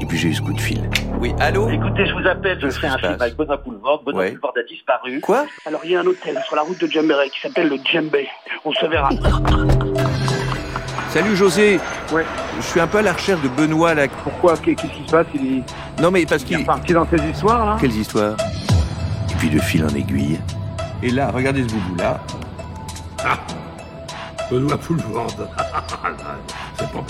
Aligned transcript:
Et 0.00 0.06
puis 0.06 0.16
j'ai 0.18 0.28
eu 0.28 0.34
ce 0.34 0.42
coup 0.42 0.52
de 0.52 0.60
fil. 0.60 0.88
Oui, 1.20 1.34
allô 1.40 1.68
Écoutez, 1.70 2.06
je 2.06 2.12
vous 2.14 2.26
appelle, 2.28 2.58
je 2.60 2.68
fais 2.70 2.86
un 2.86 2.98
film 2.98 3.16
avec 3.20 3.36
Benoît 3.36 3.58
Poulvord. 3.58 4.02
Benoît 4.04 4.22
Ouais. 4.22 4.30
Poulvord 4.32 4.52
a 4.56 4.62
disparu. 4.62 5.20
Quoi 5.20 5.44
Alors 5.66 5.80
il 5.84 5.90
y 5.90 5.96
a 5.96 6.00
un 6.00 6.06
hôtel 6.06 6.38
sur 6.46 6.56
la 6.56 6.62
route 6.62 6.80
de 6.80 6.86
Djembéré 6.86 7.28
qui 7.30 7.40
s'appelle 7.40 7.68
le 7.68 7.76
Djembé. 7.84 8.28
On 8.64 8.72
se 8.72 8.86
verra. 8.86 9.10
Salut 11.10 11.34
José 11.36 11.80
Ouais. 12.12 12.24
Je 12.58 12.62
suis 12.62 12.80
un 12.80 12.86
peu 12.86 12.98
à 12.98 13.02
la 13.02 13.12
recherche 13.12 13.40
de 13.42 13.48
Benoît 13.48 13.94
là. 13.94 14.06
Pourquoi 14.22 14.56
Qu'est-ce 14.56 14.82
qui 14.86 15.04
se 15.06 15.10
passe 15.10 15.26
Il 15.34 15.58
est, 15.58 16.02
Non 16.02 16.10
mais 16.10 16.24
parce 16.26 16.42
il 16.42 16.44
est 16.44 16.48
qu'il... 16.48 16.58
reparti 16.58 16.92
dans 16.92 17.06
ses 17.08 17.16
histoires 17.30 17.66
là 17.66 17.76
Quelles 17.80 17.96
histoires 17.96 18.36
Et 19.30 19.34
puis 19.38 19.48
de 19.50 19.58
fil 19.58 19.84
en 19.84 19.88
aiguille. 19.88 20.38
Et 21.02 21.10
là, 21.10 21.30
regardez 21.32 21.62
ce 21.62 21.68
boubou 21.74 21.94
là. 21.98 22.20
Benoît 24.50 24.78
Poulvorde. 24.78 25.48
C'est 26.76 26.90
pas, 26.90 27.04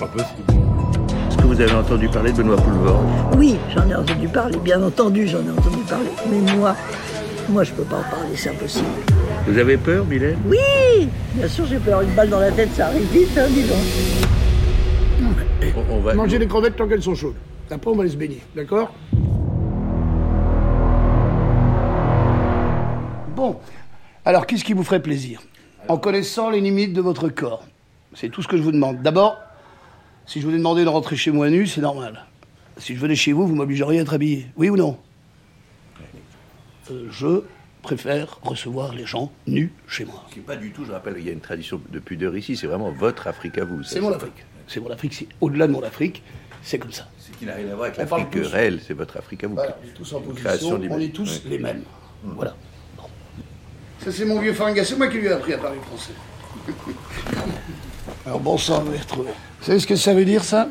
pas 0.00 0.06
possible. 0.06 1.07
Est-ce 1.38 1.46
que 1.46 1.54
vous 1.54 1.60
avez 1.60 1.72
entendu 1.74 2.08
parler 2.08 2.32
de 2.32 2.36
Benoît 2.38 2.56
Poulvorde 2.56 3.06
Oui, 3.36 3.56
j'en 3.72 3.88
ai 3.88 3.94
entendu 3.94 4.26
parler, 4.26 4.58
bien 4.58 4.82
entendu, 4.82 5.28
j'en 5.28 5.38
ai 5.38 5.50
entendu 5.50 5.78
parler. 5.88 6.10
Mais 6.28 6.56
moi, 6.56 6.74
moi, 7.48 7.62
je 7.62 7.72
peux 7.74 7.84
pas 7.84 7.98
en 7.98 8.10
parler, 8.10 8.34
c'est 8.34 8.50
impossible. 8.50 8.86
Vous 9.46 9.56
avez 9.56 9.76
peur, 9.76 10.04
Mylène? 10.04 10.36
Oui, 10.46 11.08
bien 11.34 11.46
sûr, 11.46 11.64
j'ai 11.66 11.78
peur. 11.78 12.02
Une 12.02 12.10
balle 12.10 12.28
dans 12.28 12.40
la 12.40 12.50
tête, 12.50 12.70
ça 12.74 12.86
arrive 12.86 13.08
vite, 13.12 13.38
hein, 13.38 13.46
dis 13.50 13.62
donc. 13.62 13.78
on, 15.76 15.94
on 15.94 16.00
va... 16.00 16.14
Mangez 16.14 16.40
les 16.40 16.48
crevettes 16.48 16.74
tant 16.74 16.88
qu'elles 16.88 17.04
sont 17.04 17.14
chaudes. 17.14 17.36
Après, 17.70 17.88
on 17.88 17.94
va 17.94 18.00
aller 18.02 18.10
se 18.10 18.16
baigner, 18.16 18.42
d'accord? 18.56 18.92
Bon. 23.36 23.58
Alors, 24.24 24.44
qu'est-ce 24.44 24.64
qui 24.64 24.72
vous 24.72 24.82
ferait 24.82 25.02
plaisir? 25.02 25.40
En 25.86 25.98
connaissant 25.98 26.50
les 26.50 26.60
limites 26.60 26.94
de 26.94 27.00
votre 27.00 27.28
corps. 27.28 27.62
C'est 28.14 28.28
tout 28.28 28.42
ce 28.42 28.48
que 28.48 28.56
je 28.56 28.62
vous 28.62 28.72
demande. 28.72 29.02
D'abord, 29.02 29.38
si 30.28 30.40
je 30.40 30.46
vous 30.46 30.52
ai 30.54 30.58
demandé 30.58 30.84
de 30.84 30.88
rentrer 30.88 31.16
chez 31.16 31.30
moi 31.30 31.48
nu, 31.50 31.66
c'est 31.66 31.80
normal. 31.80 32.26
Si 32.76 32.94
je 32.94 33.00
venais 33.00 33.16
chez 33.16 33.32
vous, 33.32 33.46
vous 33.46 33.54
m'obligeriez 33.56 33.98
à 33.98 34.02
être 34.02 34.12
habillé. 34.14 34.46
Oui 34.56 34.68
ou 34.70 34.76
non 34.76 34.98
Euh, 36.90 37.06
Je 37.10 37.42
préfère 37.82 38.38
recevoir 38.42 38.94
les 38.94 39.06
gens 39.06 39.32
nus 39.46 39.72
chez 39.86 40.04
moi. 40.04 40.24
C'est 40.34 40.44
pas 40.44 40.56
du 40.56 40.70
tout, 40.72 40.84
je 40.84 40.92
rappelle, 40.92 41.14
il 41.18 41.24
y 41.26 41.30
a 41.30 41.32
une 41.32 41.40
tradition 41.40 41.80
de 41.90 41.98
pudeur 41.98 42.36
ici, 42.36 42.56
c'est 42.56 42.66
vraiment 42.66 42.90
votre 42.90 43.26
Afrique 43.26 43.56
à 43.58 43.64
vous. 43.64 43.82
C'est 43.82 44.00
mon 44.00 44.12
Afrique. 44.12 44.44
C'est 44.66 44.80
mon 44.80 44.90
Afrique, 44.90 45.14
c'est 45.14 45.26
au-delà 45.40 45.66
de 45.66 45.72
mon 45.72 45.82
Afrique. 45.82 46.22
C'est 46.62 46.78
comme 46.78 46.92
ça. 46.92 47.08
C'est 47.18 47.34
qu'il 47.38 47.48
n'a 47.48 47.54
rien 47.54 47.70
à 47.70 47.74
voir 47.74 47.86
avec 47.86 47.98
On 47.98 48.16
l'Afrique 48.16 48.44
réelle, 48.52 48.80
c'est 48.86 48.92
votre 48.94 49.16
Afrique 49.16 49.44
à 49.44 49.48
vous. 49.48 49.54
Voilà, 49.54 49.78
on 49.82 49.86
est 49.88 49.92
tous 49.92 50.12
en 50.12 50.20
position, 50.20 50.80
on 50.90 50.98
est 51.00 51.08
tous 51.14 51.42
Ouais. 51.44 51.50
les 51.50 51.58
mêmes. 51.58 51.82
Voilà. 52.22 52.54
Bon. 52.96 53.04
Ça, 54.04 54.12
c'est 54.12 54.24
mon 54.26 54.40
vieux 54.40 54.52
Fanga, 54.52 54.84
c'est 54.84 54.96
moi 54.96 55.06
qui 55.08 55.18
lui 55.18 55.26
ai 55.26 55.32
appris 55.32 55.54
à 55.54 55.58
parler 55.58 55.78
français. 55.80 56.12
Alors, 58.26 58.40
bon 58.40 58.58
sang, 58.58 58.82
vous 58.82 58.92
les 58.92 58.98
retrouver. 58.98 59.30
Vous 59.60 59.66
savez 59.66 59.78
ce 59.80 59.86
que 59.86 59.96
ça 59.96 60.14
veut 60.14 60.24
dire, 60.24 60.44
ça? 60.44 60.68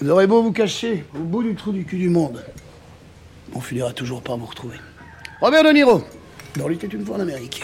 Vous 0.00 0.10
aurez 0.10 0.26
beau 0.26 0.42
vous 0.42 0.52
cacher 0.52 1.04
au 1.14 1.22
bout 1.22 1.42
du 1.42 1.54
trou 1.54 1.72
du 1.72 1.84
cul 1.84 1.98
du 1.98 2.08
monde. 2.08 2.42
On 3.54 3.60
finira 3.60 3.92
toujours 3.92 4.22
par 4.22 4.36
vous 4.36 4.46
retrouver. 4.46 4.76
Robert 5.40 5.64
De 5.64 5.70
Niro, 5.70 6.02
dans 6.56 6.68
Il 6.68 6.74
était 6.74 6.86
une 6.86 7.04
fois 7.04 7.16
en 7.16 7.20
Amérique. 7.20 7.62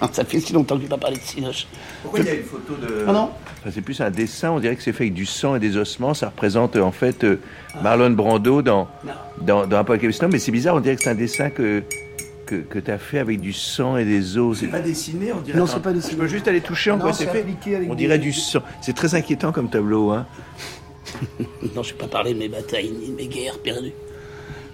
Ah, 0.00 0.08
Ça 0.12 0.24
fait 0.24 0.40
si 0.40 0.52
longtemps 0.52 0.76
que 0.76 0.80
je 0.82 0.86
n'ai 0.86 0.90
pas 0.90 0.96
parlé 0.98 1.16
de 1.16 1.22
Cinoche. 1.22 1.66
Pourquoi 2.02 2.20
il 2.20 2.26
y 2.26 2.30
a 2.30 2.34
une 2.34 2.42
photo 2.44 2.74
de... 2.74 3.04
Ah 3.06 3.12
non? 3.12 3.30
Enfin, 3.60 3.70
c'est 3.74 3.82
plus 3.82 4.00
un 4.00 4.10
dessin, 4.10 4.50
on 4.50 4.60
dirait 4.60 4.74
que 4.76 4.82
c'est 4.82 4.92
fait 4.92 5.04
avec 5.04 5.14
du 5.14 5.26
sang 5.26 5.56
et 5.56 5.60
des 5.60 5.76
ossements. 5.76 6.14
Ça 6.14 6.28
représente 6.28 6.76
euh, 6.76 6.82
en 6.82 6.92
fait 6.92 7.24
euh, 7.24 7.38
Marlon 7.82 8.10
Brando 8.10 8.62
dans, 8.62 8.88
Non. 9.04 9.12
dans, 9.42 9.66
dans 9.66 9.76
Apocalypse 9.78 10.22
Now. 10.22 10.28
Mais 10.28 10.38
c'est 10.38 10.52
bizarre, 10.52 10.76
on 10.76 10.80
dirait 10.80 10.96
que 10.96 11.02
c'est 11.02 11.10
un 11.10 11.14
dessin 11.14 11.50
que, 11.50 11.82
que, 12.50 12.56
que 12.56 12.78
tu 12.80 12.90
as 12.90 12.98
fait 12.98 13.20
avec 13.20 13.40
du 13.40 13.52
sang 13.52 13.96
et 13.96 14.04
des 14.04 14.36
os. 14.36 14.58
C'est 14.58 14.66
pas 14.66 14.80
dessiné, 14.80 15.32
on 15.32 15.40
dirait. 15.40 15.56
Non, 15.58 15.66
c'est 15.66 15.80
pas 15.80 15.92
dessiné. 15.92 16.14
Je 16.14 16.18
peux 16.18 16.26
juste 16.26 16.48
aller 16.48 16.60
toucher 16.60 16.90
en 16.90 16.96
Non, 16.96 17.02
quoi 17.04 17.12
c'est 17.12 17.26
fait 17.26 17.44
On 17.88 17.90
des- 17.90 17.94
dirait 17.94 18.18
du 18.18 18.32
sang. 18.32 18.60
C'est 18.82 18.94
très 18.94 19.14
inquiétant 19.14 19.52
comme 19.52 19.70
tableau. 19.70 20.10
Hein. 20.10 20.26
Non, 21.74 21.82
je 21.82 21.92
n'ai 21.92 21.98
pas 21.98 22.06
parlé 22.08 22.34
de 22.34 22.38
mes 22.38 22.48
batailles 22.48 22.90
ni 22.90 23.08
de 23.10 23.14
mes 23.14 23.26
guerres 23.28 23.58
perdues. 23.58 23.92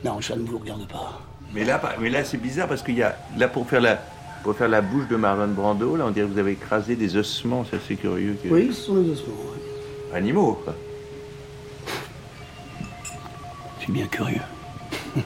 Non, 0.05 0.21
ça 0.21 0.37
ne 0.37 0.45
vous 0.47 0.59
regarde 0.59 0.87
pas. 0.89 1.21
Mais 1.55 1.65
là, 1.65 1.81
mais 2.01 2.11
là 2.11 2.25
c'est 2.25 2.37
bizarre 2.39 2.69
parce 2.69 2.83
qu'il 2.83 2.97
y 2.97 3.03
a. 3.03 3.17
Là, 3.39 3.49
pour 3.49 3.69
faire 3.69 3.81
la. 3.81 3.97
Pour 4.43 4.55
faire 4.57 4.69
la 4.69 4.81
bouche 4.81 5.09
de 5.09 5.17
Marlon 5.17 5.49
Brando, 5.49 5.97
là, 5.97 6.05
on 6.07 6.11
dirait 6.11 6.27
que 6.29 6.33
vous 6.33 6.39
avez 6.39 6.53
écrasé 6.53 6.95
des 6.95 7.17
ossements, 7.17 7.65
c'est 7.69 7.77
assez 7.79 7.97
curieux. 7.97 8.37
que- 8.43 8.49
Oui, 8.49 8.69
ce 8.73 8.81
sont 8.83 8.97
les 8.97 9.11
ossements. 9.11 9.35
ouais. 9.35 10.17
Animaux, 10.17 10.61
quoi. 10.65 10.75
Je 13.79 13.85
suis 13.85 13.93
bien 13.93 14.07
curieux. 14.07 14.41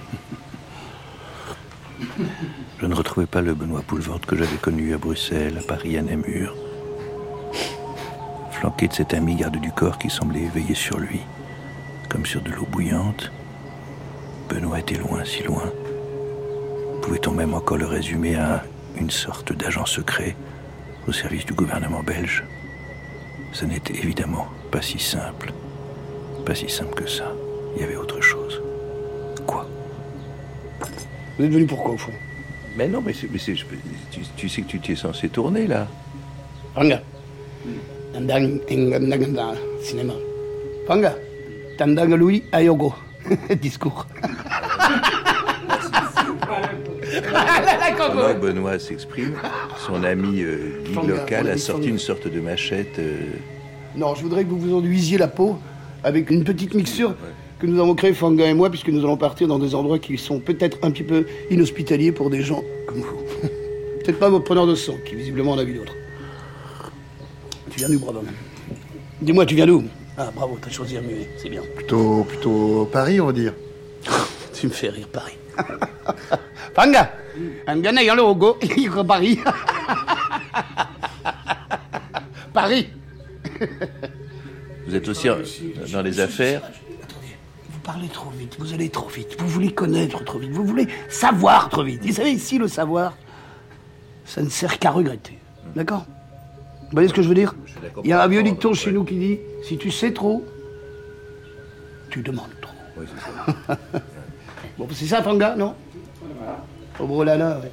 Je 2.81 2.87
ne 2.87 2.95
retrouvais 2.95 3.27
pas 3.27 3.43
le 3.43 3.53
Benoît 3.53 3.83
Poulvorde 3.87 4.25
que 4.25 4.37
j'avais 4.37 4.57
connu 4.57 4.95
à 4.95 4.99
Bruxelles, 4.99 5.59
à 5.59 5.63
Paris, 5.63 5.99
à 5.99 6.03
Namur. 6.03 6.57
Flanqué 8.53 8.89
de 8.89 8.95
cet 8.95 9.13
ami 9.13 9.35
garde 9.35 9.59
du 9.59 9.71
corps 9.71 9.99
qui 9.99 10.09
semblait 10.09 10.49
veiller 10.55 10.75
sur 10.75 10.99
lui, 10.99 11.21
comme 12.09 12.25
sur 12.25 12.41
de 12.41 12.51
l'eau 12.51 12.67
bouillante, 12.71 13.31
Benoît 14.49 14.81
était 14.81 14.97
loin, 14.97 15.27
si 15.27 15.43
loin. 15.43 15.71
Pouvait-on 17.03 17.33
même 17.33 17.53
encore 17.53 17.77
le 17.77 17.85
résumer 17.85 18.37
à 18.37 18.65
une 18.97 19.11
sorte 19.11 19.53
d'agent 19.53 19.85
secret 19.85 20.35
au 21.07 21.13
service 21.13 21.45
du 21.45 21.53
gouvernement 21.53 22.03
belge? 22.03 22.45
Ce 23.53 23.67
n'était 23.67 23.99
évidemment 23.99 24.49
pas 24.71 24.81
si 24.81 24.99
simple. 24.99 25.53
Pas 26.47 26.55
si 26.55 26.71
simple 26.71 26.95
que 26.95 27.07
ça. 27.07 27.31
Il 27.77 27.83
y 27.83 27.85
avait 27.85 27.97
autre 27.97 28.23
chose. 28.23 28.63
Quoi? 29.47 29.69
Vous 31.37 31.45
êtes 31.45 31.53
venu 31.53 31.67
pourquoi, 31.67 31.93
au 31.93 31.99
fond? 31.99 32.13
Mais 32.77 32.89
non, 32.89 33.03
mais, 33.05 33.13
tu, 33.13 33.29
tu 34.37 34.49
sais 34.49 34.63
que 34.63 34.69
tu 34.69 34.81
t'es 34.81 34.95
censé 34.97 35.29
tourner 35.29 35.67
là. 35.67 35.87
Fanga. 36.75 37.03
Tandang 38.13 38.61
ingandanganda 38.71 39.55
cinéma. 39.83 40.15
Fanga. 40.87 41.15
Tandang 41.79 42.15
Louis 42.17 42.45
Ayogo. 42.53 42.95
Discours. 43.61 44.07
Pendant 47.97 48.35
que 48.35 48.39
Benoît 48.41 48.79
s'exprime, 48.79 49.35
son 49.87 50.03
ami 50.05 50.43
euh, 50.43 50.75
local 51.07 51.49
a 51.51 51.57
sorti 51.59 51.89
une 51.89 51.99
sorte 51.99 52.29
de 52.29 52.41
machette. 52.41 52.99
euh, 52.99 53.19
Non, 53.97 54.15
je 54.15 54.23
voudrais 54.23 54.45
que 54.45 54.49
vous 54.51 54.59
vous 54.59 54.75
enduisiez 54.75 55.19
la 55.19 55.29
peau 55.29 55.59
avec 56.05 56.31
une 56.31 56.45
petite 56.45 56.75
mixture 56.75 57.15
que 57.61 57.67
nous 57.67 57.81
avons 57.81 57.95
créée, 57.95 58.15
Fanga 58.15 58.47
et 58.47 58.55
moi, 58.55 58.71
puisque 58.71 58.89
nous 58.89 59.01
allons 59.01 59.17
partir 59.17 59.47
dans 59.47 59.59
des 59.59 59.75
endroits 59.75 59.99
qui 59.99 60.17
sont 60.17 60.41
peut-être 60.41 60.79
un 60.83 60.91
petit 60.91 61.03
peu 61.03 61.27
inhospitaliers 61.51 62.11
pour 62.11 62.31
des 62.31 62.43
gens 62.43 62.65
comme 62.87 63.01
vous. 63.01 63.19
peut-être 64.03 64.19
pas 64.19 64.31
votre 64.31 64.45
preneur 64.45 64.67
de 64.67 64.75
sang, 64.75 64.97
qui 65.07 65.15
visiblement 65.15 65.53
en 65.53 65.59
a 65.59 65.65
vu 65.65 65.75
d'autres. 65.75 65.95
Tu 67.71 67.79
viens 67.79 67.89
d'où, 67.89 67.99
bravo 67.99 68.23
Dis-moi, 69.21 69.45
tu 69.47 69.55
viens 69.55 69.67
d'où? 69.67 69.85
Ah, 70.17 70.31
bravo, 70.35 70.59
t'as 70.61 70.71
choisi 70.71 70.97
un 70.97 71.03
muet, 71.03 71.29
c'est 71.37 71.51
bien. 71.51 71.63
Plutôt, 71.77 72.25
plutôt 72.25 72.89
Paris, 72.91 73.21
on 73.21 73.27
va 73.27 73.33
dire. 73.33 73.55
Tu 74.53 74.67
me 74.67 74.73
fais 74.73 74.91
rire, 74.91 75.09
Paris. 75.09 75.39
Fanga 76.75 77.13
Angana 77.67 78.03
yalo 78.03 78.29
ogo, 78.29 78.59
iko 78.61 79.05
Paris. 79.05 79.39
Paris 82.53 82.89
Vous 84.87 84.95
êtes 84.95 85.09
aussi 85.09 85.29
dans 85.91 86.03
les 86.03 86.21
affaires. 86.21 86.61
Vous 87.81 87.93
parlez 87.93 88.09
trop 88.09 88.29
vite, 88.29 88.57
vous 88.59 88.75
allez 88.75 88.91
trop 88.91 89.09
vite, 89.09 89.41
vous 89.41 89.49
voulez 89.49 89.73
connaître 89.73 90.23
trop 90.23 90.39
vite, 90.39 90.51
vous 90.51 90.67
voulez 90.67 90.87
savoir 91.09 91.71
trop 91.71 91.83
vite. 91.83 92.05
Vous 92.05 92.13
savez, 92.13 92.33
ici, 92.33 92.59
le 92.59 92.69
savoir, 92.69 93.17
ça 94.27 94.43
ne 94.43 94.51
sert 94.51 94.79
qu'à 94.79 94.91
regretter. 94.91 95.39
D'accord? 95.75 96.05
Vous 96.83 96.89
voyez 96.93 97.09
ce 97.09 97.15
que 97.15 97.23
je 97.23 97.29
veux 97.29 97.35
dire? 97.35 97.55
Il 98.05 98.11
y 98.11 98.13
a 98.13 98.23
un 98.23 98.29
vieux 98.29 98.43
dicton 98.43 98.75
chez 98.75 98.93
nous 98.93 99.05
qui 99.05 99.17
dit 99.17 99.39
si 99.63 99.79
tu 99.79 99.91
sais 99.91 100.13
trop, 100.13 100.45
tu 102.11 102.21
demandes 102.21 102.51
trop. 102.61 102.75
Oui, 102.99 103.07
c'est 103.09 103.73
ça. 103.73 103.79
Bon, 104.79 104.87
c'est 104.93 105.07
ça, 105.07 105.23
Fanga, 105.23 105.57
non? 105.57 105.75
Au 106.99 107.07
Brolala, 107.07 107.61
ouais. 107.61 107.71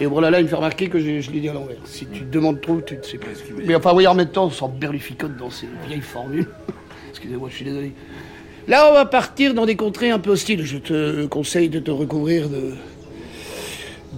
Et 0.00 0.06
au 0.06 0.10
Brolala, 0.10 0.38
il 0.38 0.44
me 0.44 0.48
fait 0.48 0.54
remarquer 0.54 0.88
que 0.88 1.00
je, 1.00 1.20
je 1.20 1.30
l'ai 1.32 1.40
dit 1.40 1.48
à 1.48 1.52
l'envers. 1.52 1.78
Si 1.84 2.06
tu 2.06 2.22
demandes 2.22 2.60
trop, 2.60 2.80
tu 2.80 2.96
ne 2.96 3.02
sais 3.02 3.18
pas. 3.18 3.26
Mais 3.64 3.74
enfin, 3.74 3.92
oui, 3.92 4.06
en 4.06 4.14
même 4.14 4.30
temps, 4.30 4.44
on 4.44 4.50
s'en 4.50 4.68
berlificote 4.68 5.36
dans 5.36 5.50
ces 5.50 5.68
vieilles 5.88 6.00
formules. 6.00 6.48
Excusez-moi, 7.10 7.48
je 7.50 7.54
suis 7.56 7.64
désolé. 7.64 7.92
Là, 8.68 8.88
on 8.90 8.94
va 8.94 9.04
partir 9.06 9.54
dans 9.54 9.66
des 9.66 9.76
contrées 9.76 10.10
un 10.10 10.18
peu 10.18 10.30
hostiles. 10.30 10.64
Je 10.64 10.78
te 10.78 11.26
conseille 11.26 11.68
de 11.68 11.80
te 11.80 11.90
recouvrir 11.90 12.48
de, 12.48 12.74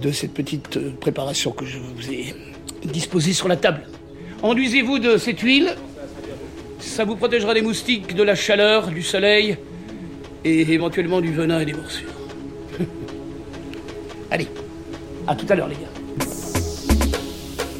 de 0.01 0.11
cette 0.11 0.33
petite 0.33 0.77
euh, 0.77 0.91
préparation 0.99 1.51
que 1.51 1.65
je 1.65 1.77
vous 1.79 2.11
ai 2.11 2.35
disposée 2.85 3.33
sur 3.33 3.47
la 3.47 3.55
table. 3.55 3.81
Enduisez-vous 4.43 4.99
de 4.99 5.17
cette 5.17 5.39
huile. 5.39 5.75
Ça 6.79 7.03
vous 7.05 7.15
protégera 7.15 7.53
des 7.55 7.61
moustiques, 7.63 8.15
de 8.15 8.21
la 8.21 8.35
chaleur, 8.35 8.87
du 8.87 9.01
soleil 9.01 9.57
et 10.43 10.61
éventuellement 10.73 11.21
du 11.21 11.33
venin 11.33 11.59
et 11.59 11.65
des 11.65 11.73
morsures. 11.73 12.09
Allez, 14.31 14.47
à 15.25 15.33
tout 15.35 15.45
à 15.49 15.55
l'heure 15.55 15.67
les 15.67 15.75
gars. 15.75 16.27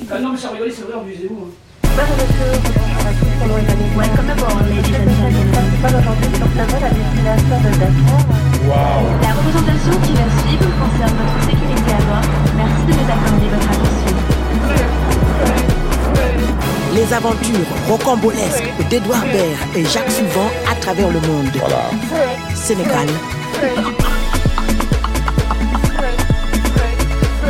Ah 0.09 0.19
non, 0.19 0.31
mais 0.31 0.37
ça 0.37 0.49
rigole, 0.49 0.71
c'est 0.71 0.83
vrai, 0.83 0.93
amusez-vous. 0.99 1.51
hein. 1.85 2.94
Welcome 3.05 4.29
aboard, 4.31 4.65
ladies 4.67 4.95
and 4.95 5.09
gentlemen. 5.11 5.65
aujourd'hui 5.99 6.29
sur 6.35 6.47
ce 6.47 6.63
vol 6.71 6.83
à 6.83 6.89
destination 6.89 7.57
de 7.61 7.69
Dakar. 7.77 8.21
La 9.21 9.31
représentation 9.33 9.95
qui 10.01 10.13
va 10.13 10.27
suivre 10.41 10.65
concerne 10.79 11.13
votre 11.19 11.39
sécurité 11.45 11.91
à 11.91 12.01
bord. 12.09 12.27
Merci 12.57 12.81
de 12.87 12.93
nous 12.93 13.09
accorder 13.13 13.49
votre 13.53 13.69
attention. 13.71 14.15
Les 16.95 17.13
aventures 17.13 17.69
rocambolesques 17.87 18.73
d'Edouard 18.89 19.25
Baird 19.25 19.69
et 19.75 19.85
Jacques 19.85 20.09
Souvent 20.11 20.49
à 20.71 20.75
travers 20.75 21.09
le 21.09 21.19
monde. 21.21 21.51
Sénégal. 22.55 23.07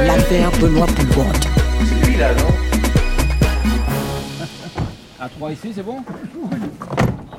L'affaire 0.05 0.51
Benoît 0.59 0.87
Poulvord. 0.87 1.31
C'est 1.85 2.07
lui 2.09 2.17
là, 2.17 2.33
non? 2.33 2.64
À 5.25 5.27
3 5.27 5.53
ici, 5.53 5.71
c'est 5.73 5.81
bon 5.81 6.03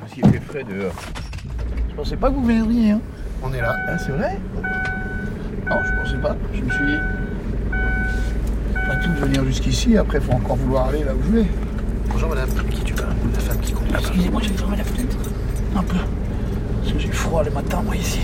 Parce 0.00 0.12
qu'il 0.12 0.26
fait 0.26 0.40
frais 0.40 0.64
dehors. 0.64 0.92
Je 1.88 1.94
pensais 1.94 2.16
pas 2.16 2.30
que 2.30 2.34
vous 2.34 2.44
viendriez. 2.44 2.90
Hein. 2.90 3.00
On 3.44 3.54
est 3.54 3.60
là. 3.60 3.76
Ah, 3.86 3.96
c'est 3.96 4.10
vrai 4.10 4.40
Non, 5.70 5.76
je 5.84 5.92
pensais 5.92 6.16
pas. 6.20 6.36
Je 6.52 6.62
me 6.62 6.68
suis 6.68 6.84
dit. 6.84 6.98
Pas 8.74 8.96
tout 8.96 9.10
de 9.10 9.24
venir 9.24 9.44
jusqu'ici, 9.44 9.96
après 9.96 10.18
faut 10.20 10.32
encore 10.32 10.56
vouloir 10.56 10.88
aller 10.88 11.04
là 11.04 11.12
où 11.14 11.22
je 11.28 11.36
vais. 11.38 11.46
Bonjour 12.10 12.30
madame, 12.30 12.48
qui 12.72 12.82
tu 12.82 12.92
parles? 12.92 13.14
La 13.32 13.38
femme 13.38 13.60
qui 13.60 13.72
conduit. 13.72 13.94
Excusez-moi, 13.96 14.40
je 14.42 14.48
vais 14.48 14.56
fermer 14.56 14.76
la 14.78 14.84
fenêtre. 14.84 15.16
Un 15.76 15.82
peu. 15.84 15.96
Parce 16.80 16.92
que 16.92 16.98
j'ai 16.98 17.12
froid 17.12 17.44
le 17.44 17.52
matin, 17.52 17.82
moi, 17.84 17.94
ici. 17.94 18.18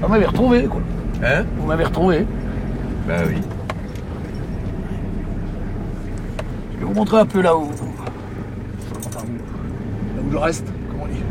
Vous 0.00 0.08
m'avez 0.08 0.24
retrouvé, 0.24 0.64
quoi. 0.64 0.80
Hein? 1.22 1.44
Vous 1.58 1.66
m'avez 1.66 1.84
retrouvé. 1.84 2.26
Bah 3.06 3.16
oui. 3.28 3.36
Je 6.71 6.71
vais 6.82 6.92
vous 6.92 6.94
montrer 6.94 7.18
un 7.18 7.26
peu 7.26 7.40
là 7.40 7.56
où. 7.56 7.62
Enfin, 9.06 9.20
où- 9.24 10.16
là 10.16 10.22
où 10.26 10.32
je 10.32 10.36
reste, 10.36 10.66
comme 10.90 11.00
on 11.02 11.06
dit. 11.06 11.22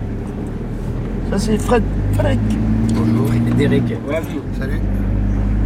Ça, 1.30 1.38
c'est 1.40 1.58
Fred. 1.58 1.84
Frédéric. 2.14 2.40
Bonjour. 2.96 3.28
Derek. 3.58 3.84
Salut. 4.60 4.80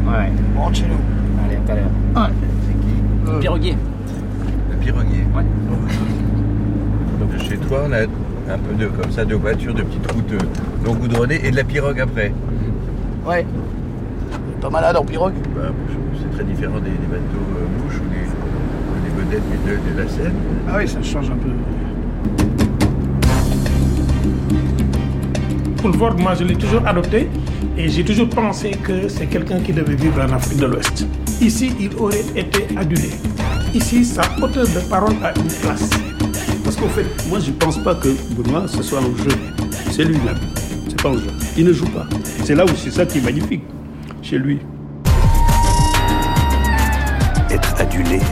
Ouais. 0.08 0.32
On 0.58 0.62
rentre 0.62 0.76
chez 0.78 0.86
nous. 0.88 1.46
Allez, 1.46 1.56
à 1.56 1.60
tout 1.60 1.72
à 1.72 1.76
l'heure. 1.76 1.86
Ouais. 2.28 3.32
Euh, 3.34 3.40
Piroguier. 3.40 3.78
Le 4.72 4.78
piroguier. 4.78 5.24
Ouais. 5.36 5.44
Donc 7.20 7.38
chez 7.40 7.58
toi, 7.58 7.80
on 7.88 7.92
a 7.94 8.02
un 8.54 8.58
peu 8.60 8.74
de 8.78 8.88
comme 8.88 9.12
ça 9.12 9.26
de 9.26 9.36
voitures, 9.36 9.74
de 9.74 9.82
petites 9.84 10.12
routes 10.12 10.32
euh, 10.34 10.86
non 10.86 10.94
goudronnées 10.96 11.40
et 11.46 11.52
de 11.52 11.56
la 11.56 11.64
pirogue 11.64 12.00
après. 12.00 12.32
Ouais. 13.26 13.46
Pas 14.62 14.70
malade 14.70 14.96
en 14.98 15.04
pirogue? 15.06 15.34
Bah, 15.56 15.70
c'est 16.20 16.36
très 16.38 16.44
différent 16.46 16.80
des, 16.80 16.90
des 16.92 17.08
bateaux 17.08 17.48
euh, 17.58 17.84
mouches 17.84 18.00
ou 18.00 18.10
de, 19.30 19.38
de 19.38 19.98
la 19.98 20.07
Seine. 20.07 20.33
Ah 20.69 20.75
oui, 20.77 20.88
ça 20.88 21.01
change 21.01 21.30
un 21.30 21.38
peu. 21.38 21.50
Poulvord, 25.77 26.18
moi 26.18 26.33
je 26.36 26.44
l'ai 26.44 26.56
toujours 26.56 26.86
adopté 26.88 27.30
et 27.77 27.89
j'ai 27.89 28.04
toujours 28.04 28.30
pensé 28.30 28.72
que 28.72 29.07
c'est 29.07 29.27
quelqu'un 29.27 29.60
qui 29.60 29.74
devait 29.74 29.95
vivre 29.95 30.22
en 30.22 30.33
Afrique 30.33 30.60
de 30.60 30.66
l'Ouest. 30.66 31.06
Ici, 31.42 31.74
il 31.80 31.95
aurait 31.98 32.25
été 32.36 32.66
adulé. 32.75 33.10
Ici, 33.74 34.06
sa 34.06 34.24
hauteur 34.42 34.66
de 34.66 34.80
parole 34.89 35.13
a 35.24 35.33
une 35.38 35.51
place. 35.62 35.89
Parce 36.63 36.75
qu'au 36.77 36.88
fait, 36.88 37.06
moi 37.30 37.39
je 37.39 37.51
pense 37.51 37.77
pas 37.77 37.94
que 37.95 38.10
Benoît 38.36 38.68
ce 38.68 38.81
soit 38.81 39.00
un 39.00 39.16
jeu. 39.24 39.38
C'est 39.92 40.06
lui-même. 40.06 40.39
C'est 40.88 41.01
pas 41.01 41.10
un 41.10 41.18
jeu. 41.18 41.30
Il 41.57 41.66
ne 41.66 41.74
joue 41.74 41.88
pas. 41.88 42.07
C'est 42.44 42.56
là 42.56 42.66
où 42.66 42.69
c'est 42.75 42.92
ça 42.92 43.06
qui 43.06 43.19
est 43.19 43.22
magnifique 43.22 43.63
chez 44.22 44.39
lui. 44.39 44.60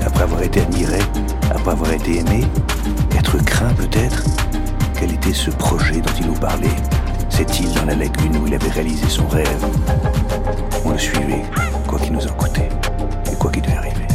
Après 0.06 0.24
avoir 0.24 0.44
été 0.44 0.60
admiré, 0.60 1.00
après 1.50 1.72
avoir 1.72 1.94
été 1.94 2.20
aimé, 2.20 2.44
être 3.18 3.38
craint 3.46 3.74
peut-être. 3.76 4.24
Quel 5.00 5.14
était 5.14 5.32
ce 5.32 5.52
projet 5.52 6.02
dont 6.02 6.12
il 6.20 6.28
nous 6.28 6.34
parlait? 6.34 6.76
Cette 7.30 7.58
île 7.62 7.74
dans 7.74 7.86
la 7.86 7.96
lagune 7.96 8.36
où 8.38 8.48
il 8.48 8.56
avait 8.56 8.70
réalisé 8.70 9.08
son 9.08 9.26
rêve? 9.28 9.66
On 10.84 10.92
le 10.92 10.98
suivait, 10.98 11.44
quoi 11.88 11.98
qu'il 11.98 12.12
nous 12.12 12.28
en 12.28 12.34
coûtait, 12.34 12.68
et 13.32 13.36
quoi 13.38 13.52
qu'il 13.52 13.62
devait 13.62 13.78
arriver. 13.78 14.08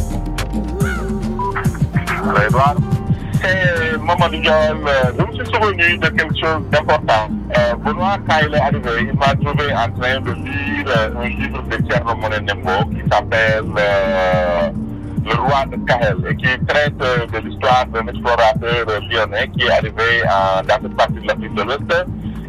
C'est 3.41 3.97
Mamadou 3.97 4.37
Diol. 4.41 4.77
Je 5.17 5.23
me 5.23 5.33
suis 5.33 5.45
souvenu 5.53 5.97
de 5.97 6.07
quelque 6.09 6.39
chose 6.39 6.61
d'important. 6.71 7.29
Euh, 7.57 7.75
Benoît, 7.83 8.17
quand 8.27 8.35
il 8.47 8.55
arrivé, 8.55 8.89
il 9.11 9.17
m'a 9.17 9.33
trouvé 9.33 9.73
en 9.73 9.89
train 9.99 10.19
de 10.21 10.31
lire 10.31 10.85
euh, 10.95 11.23
un 11.23 11.27
livre 11.27 11.63
de 11.63 11.77
Thierno 11.77 12.15
Monet 12.15 12.37
qui 12.45 13.09
s'appelle 13.09 13.63
euh, 13.77 14.69
Le 15.29 15.35
roi 15.35 15.65
de 15.65 15.77
Kahel 15.85 16.17
et 16.27 16.35
qui 16.35 16.65
traite 16.65 16.97
de 16.97 17.37
l'histoire 17.37 17.85
d'un 17.93 18.07
explorateur 18.07 18.85
lyonnais 19.09 19.47
qui 19.55 19.65
est 19.65 19.71
arrivé 19.71 20.23
dans 20.67 20.81
cette 20.81 20.97
partie 20.97 21.13
de 21.13 21.27
l'Afrique 21.27 21.53
de 21.53 21.61
l'Ouest 21.61 22.07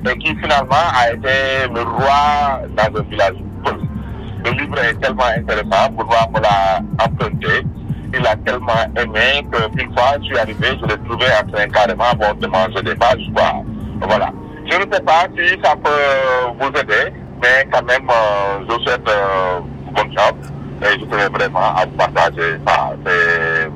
et 0.08 0.18
qui 0.18 0.34
finalement 0.36 0.86
a 0.94 1.12
été 1.12 1.68
le 1.74 1.82
roi 1.82 2.60
dans 2.76 3.00
un 3.00 3.02
village. 3.02 3.36
Le 4.44 4.50
livre 4.52 4.78
est 4.78 4.94
tellement 4.94 5.24
intéressant, 5.24 5.90
Benoît 5.90 6.26
me 6.34 6.40
l'a 6.40 6.80
emprunté. 7.04 7.66
Il 8.14 8.26
a 8.26 8.34
tellement 8.36 8.72
aimé 8.96 9.46
qu'une 9.76 9.92
fois, 9.94 10.14
je 10.20 10.24
suis 10.24 10.38
arrivé, 10.38 10.68
je 10.80 10.86
l'ai 10.86 10.98
trouvé 11.04 11.26
en 11.42 11.50
train 11.52 11.68
carrément 11.68 12.12
bon, 12.18 12.34
de 12.40 12.46
manger 12.46 12.82
des 12.82 12.94
pages. 12.94 13.30
Voilà. 14.00 14.30
Je 14.70 14.76
ne 14.76 14.92
sais 14.92 15.02
pas 15.02 15.26
si 15.36 15.60
ça 15.62 15.74
peut 15.76 16.50
vous 16.58 16.68
aider, 16.68 17.12
mais 17.42 17.68
quand 17.70 17.84
même, 17.84 18.08
euh, 18.08 18.64
je 18.68 18.74
vous 18.74 18.82
souhaite 18.84 19.08
euh, 19.08 19.60
bonne 19.92 20.12
chance. 20.16 20.59
Je 20.82 21.04
tenais 21.04 21.28
vraiment 21.28 21.74
à 21.76 21.84
vous 21.84 21.96
partager 21.96 22.58
ça. 22.66 22.92
C'est 23.04 23.68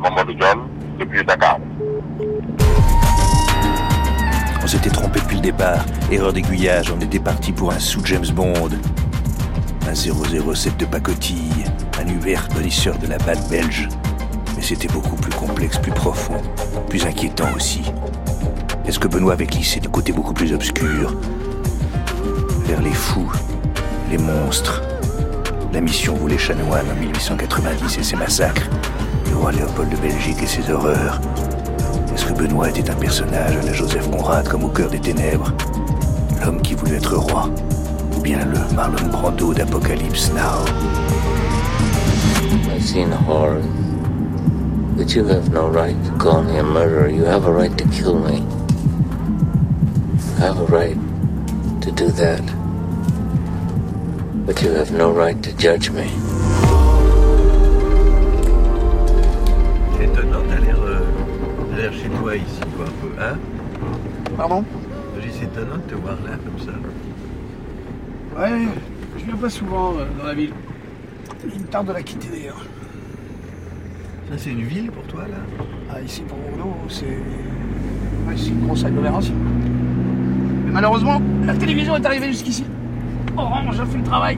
depuis 0.98 1.24
Dakar. 1.24 1.58
On 4.62 4.66
s'était 4.66 4.90
trompé 4.90 5.20
depuis 5.20 5.36
le 5.36 5.42
départ. 5.42 5.84
Erreur 6.10 6.32
d'aiguillage, 6.32 6.90
on 6.90 7.00
était 7.00 7.18
parti 7.18 7.52
pour 7.52 7.72
un 7.72 7.78
sous 7.78 8.04
James 8.06 8.26
Bond. 8.32 8.70
Un 9.86 9.94
007 9.94 10.78
de 10.78 10.86
pacotille, 10.86 11.64
un 12.00 12.08
Uber 12.08 12.38
bonisseur 12.54 12.96
de 12.98 13.06
la 13.06 13.18
balle 13.18 13.40
belge. 13.50 13.88
Mais 14.56 14.62
c'était 14.62 14.88
beaucoup 14.88 15.16
plus 15.16 15.32
complexe, 15.32 15.76
plus 15.78 15.92
profond, 15.92 16.40
plus 16.88 17.04
inquiétant 17.04 17.48
aussi. 17.54 17.82
Est-ce 18.86 18.98
que 18.98 19.08
Benoît 19.08 19.34
avait 19.34 19.46
glissé 19.46 19.80
du 19.80 19.88
côté 19.88 20.12
beaucoup 20.12 20.32
plus 20.32 20.52
obscur? 20.54 21.14
Vers 22.66 22.80
les 22.80 22.92
fous, 22.92 23.32
les 24.10 24.18
monstres. 24.18 24.80
La 25.74 25.80
mission 25.80 26.14
voulait 26.14 26.38
chanoine 26.38 26.86
en 26.88 27.00
1890 27.00 27.98
et 27.98 28.02
ses 28.04 28.14
massacres. 28.14 28.70
Le 29.28 29.36
roi 29.36 29.50
Léopold 29.50 29.90
de 29.90 29.96
Belgique 29.96 30.40
et 30.40 30.46
ses 30.46 30.70
horreurs. 30.70 31.20
Est-ce 32.14 32.26
que 32.26 32.32
Benoît 32.32 32.68
était 32.68 32.88
un 32.88 32.94
personnage 32.94 33.56
à 33.56 33.60
la 33.60 33.72
Joseph 33.72 34.08
Conrad 34.08 34.46
comme 34.46 34.62
au 34.62 34.68
cœur 34.68 34.88
des 34.88 35.00
ténèbres 35.00 35.52
L'homme 36.40 36.62
qui 36.62 36.74
voulait 36.74 36.94
être 36.98 37.16
roi 37.16 37.50
Ou 38.16 38.20
bien 38.20 38.38
le 38.44 38.76
Marlon 38.76 39.08
Brando 39.10 39.52
d'Apocalypse 39.52 40.30
Now 40.32 40.64
I've 42.72 42.80
seen 42.80 43.10
horror, 43.10 43.60
but 44.96 45.12
you 45.12 45.26
have 45.26 45.52
no 45.52 45.66
right 45.66 45.96
to 46.04 46.12
call 46.18 46.44
me 46.44 46.56
a 46.56 46.62
murderer. 46.62 47.08
You 47.08 47.24
have 47.24 47.46
a 47.48 47.52
right 47.52 47.76
to 47.76 47.84
kill 47.88 48.20
me. 48.20 48.44
You 50.14 50.36
have 50.38 50.60
a 50.60 50.66
right 50.66 50.96
to 51.80 51.90
do 51.90 52.12
that. 52.12 52.63
But 54.46 54.60
you 54.60 54.72
have 54.72 54.90
no 54.92 55.10
right 55.10 55.40
to 55.42 55.50
judge 55.56 55.90
me. 55.90 56.04
C'est 59.96 60.04
étonnant, 60.04 60.42
t'as 60.48 60.60
l'air, 60.60 60.76
euh, 60.82 61.90
chez 61.90 62.10
toi 62.10 62.36
ici, 62.36 62.60
toi, 62.76 62.84
un 62.84 62.90
peu, 63.00 63.22
hein? 63.22 63.38
Pardon? 64.36 64.64
C'est 65.30 65.44
étonnant 65.44 65.76
de 65.76 65.90
te 65.90 65.94
voir 65.94 66.16
là, 66.26 66.32
comme 66.44 66.58
ça. 66.58 66.72
Ouais, 68.38 68.68
je 69.18 69.24
viens 69.24 69.36
pas 69.36 69.48
souvent 69.48 69.94
euh, 69.98 70.04
dans 70.18 70.26
la 70.26 70.34
ville. 70.34 70.52
Il 71.42 71.60
me 71.62 71.66
tarde 71.66 71.86
de 71.88 71.92
la 71.92 72.02
quitter 72.02 72.28
d'ailleurs. 72.28 72.62
Ça, 74.30 74.36
c'est 74.36 74.50
une 74.50 74.64
ville 74.64 74.90
pour 74.90 75.04
toi, 75.04 75.22
là? 75.22 75.64
Ah, 75.90 76.02
ici 76.02 76.22
pour 76.28 76.36
Bordeaux, 76.36 76.76
c'est. 76.88 77.06
Ouais, 77.06 78.34
c'est 78.36 78.48
une 78.48 78.66
grosse 78.66 78.84
agglomération. 78.84 79.34
Mais 80.66 80.70
malheureusement, 80.70 81.22
la 81.46 81.54
télévision 81.54 81.96
est 81.96 82.04
arrivée 82.04 82.28
jusqu'ici. 82.28 82.64
Orange 83.36 83.80
a 83.80 83.86
fait 83.86 83.98
le 83.98 84.04
travail. 84.04 84.36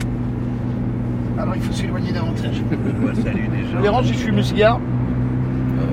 Alors 1.39 1.55
il 1.55 1.61
faut 1.61 1.73
s'éloigner 1.73 2.11
davantage. 2.11 2.61
Benoît, 2.71 3.13
salut 3.15 3.47
déjà. 3.47 3.69
Je 3.71 3.75
vous 3.75 3.81
dérange 3.81 4.05
si 4.07 4.13
je 4.13 4.17
fume 4.19 4.35
le 4.37 4.43
cigare 4.43 4.79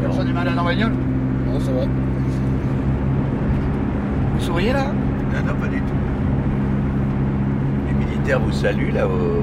Personne 0.03 0.27
n'est 0.29 0.33
malade 0.33 0.59
en 0.59 0.65
bagnole 0.65 0.93
Non, 1.47 1.61
ça 1.61 1.71
va. 1.73 1.83
Vous 4.35 4.41
souriez 4.41 4.73
là? 4.73 4.85
Non, 4.87 5.53
non, 5.53 5.61
pas 5.61 5.67
du 5.69 5.79
tout. 5.79 5.95
Les 7.89 7.95
militaires 8.07 8.41
vous 8.41 8.53
saluent, 8.53 8.93
là, 8.93 9.07
au... 9.07 9.43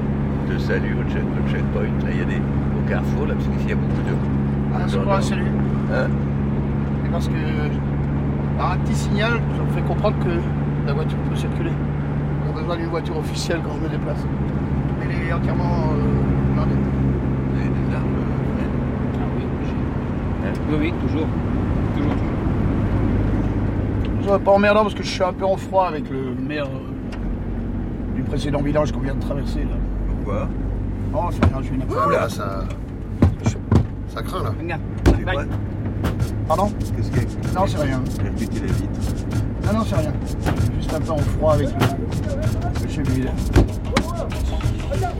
te 0.50 0.58
saluent 0.58 0.96
au, 1.00 1.10
check- 1.10 1.22
au 1.22 1.50
checkpoint. 1.50 1.82
Là, 1.82 2.10
il 2.12 2.18
y 2.18 2.22
a 2.22 2.24
des... 2.24 2.36
au 2.36 2.88
carrefour, 2.88 3.26
là, 3.26 3.34
parce 3.34 3.46
qu'ici, 3.48 3.64
il 3.64 3.70
y 3.70 3.72
a 3.72 3.76
beaucoup 3.76 4.02
de... 4.02 4.14
Ah, 4.74 4.78
c'est 4.88 5.04
pas 5.04 5.16
un 5.18 5.20
salut. 5.20 5.42
Hein? 5.92 6.06
C'est 7.04 7.10
parce 7.12 7.28
que 7.28 7.34
par 8.58 8.72
un 8.72 8.76
petit 8.78 8.94
signal, 8.94 9.32
ça 9.56 9.62
me 9.64 9.70
fait 9.76 9.86
comprendre 9.86 10.16
que 10.24 10.86
la 10.86 10.92
voiture 10.94 11.18
peut 11.30 11.36
circuler 11.36 11.70
besoin 12.62 12.76
d'une 12.76 12.90
voiture 12.90 13.16
officielle 13.18 13.60
quand 13.64 13.74
je 13.74 13.80
me 13.80 13.88
déplace. 13.88 14.18
Elle 15.02 15.10
est 15.10 15.32
entièrement 15.32 15.90
euh, 15.92 16.54
blindée. 16.54 16.74
Vous 17.50 17.60
avez 17.60 17.68
des 17.68 17.94
armes 17.94 18.06
euh, 18.06 18.64
Ah 19.14 19.26
oui, 19.36 19.44
j'ai. 19.64 20.48
Hein 20.48 20.52
oui, 20.70 20.76
oui, 20.80 20.92
toujours. 21.00 21.26
Toujours, 21.96 22.12
toujours. 22.12 22.28
Ça 24.24 24.30
va 24.30 24.38
pas 24.38 24.52
emmerdant 24.52 24.82
parce 24.82 24.94
que 24.94 25.02
je 25.02 25.08
suis 25.08 25.24
un 25.24 25.32
peu 25.32 25.44
en 25.44 25.56
froid 25.56 25.88
avec 25.88 26.08
le 26.08 26.34
maire 26.34 26.66
euh, 26.66 28.14
du 28.14 28.22
précédent 28.22 28.62
village 28.62 28.92
qu'on 28.92 29.00
vient 29.00 29.14
de 29.14 29.20
traverser 29.20 29.60
là. 29.60 29.76
Pourquoi? 30.08 30.48
Oh, 31.14 31.30
ça 31.30 31.46
rien, 31.48 31.58
je 31.60 31.66
suis 31.66 31.74
une 31.74 31.82
Oula, 31.82 32.28
ça. 32.28 32.64
Ça 34.08 34.22
craint 34.22 34.42
là. 34.42 34.52
Pardon 36.48 36.72
Qu'est-ce 36.96 37.10
qu'il 37.10 37.22
y 37.22 37.24
a 37.24 37.60
Non, 37.60 37.66
c'est 37.66 37.78
rien. 37.78 38.02
Percuter 38.22 38.60
la 38.60 38.72
vitre. 38.72 39.00
Non, 39.64 39.72
non, 39.78 39.84
c'est 39.88 39.96
rien. 39.96 40.12
Juste 40.76 40.92
un 40.94 41.00
peu 41.00 41.12
en 41.12 41.18
froid 41.18 41.54
avec 41.54 41.68
le, 41.68 42.82
le 42.82 42.88
chef 42.88 43.02
du 43.04 43.12
village. 43.12 43.32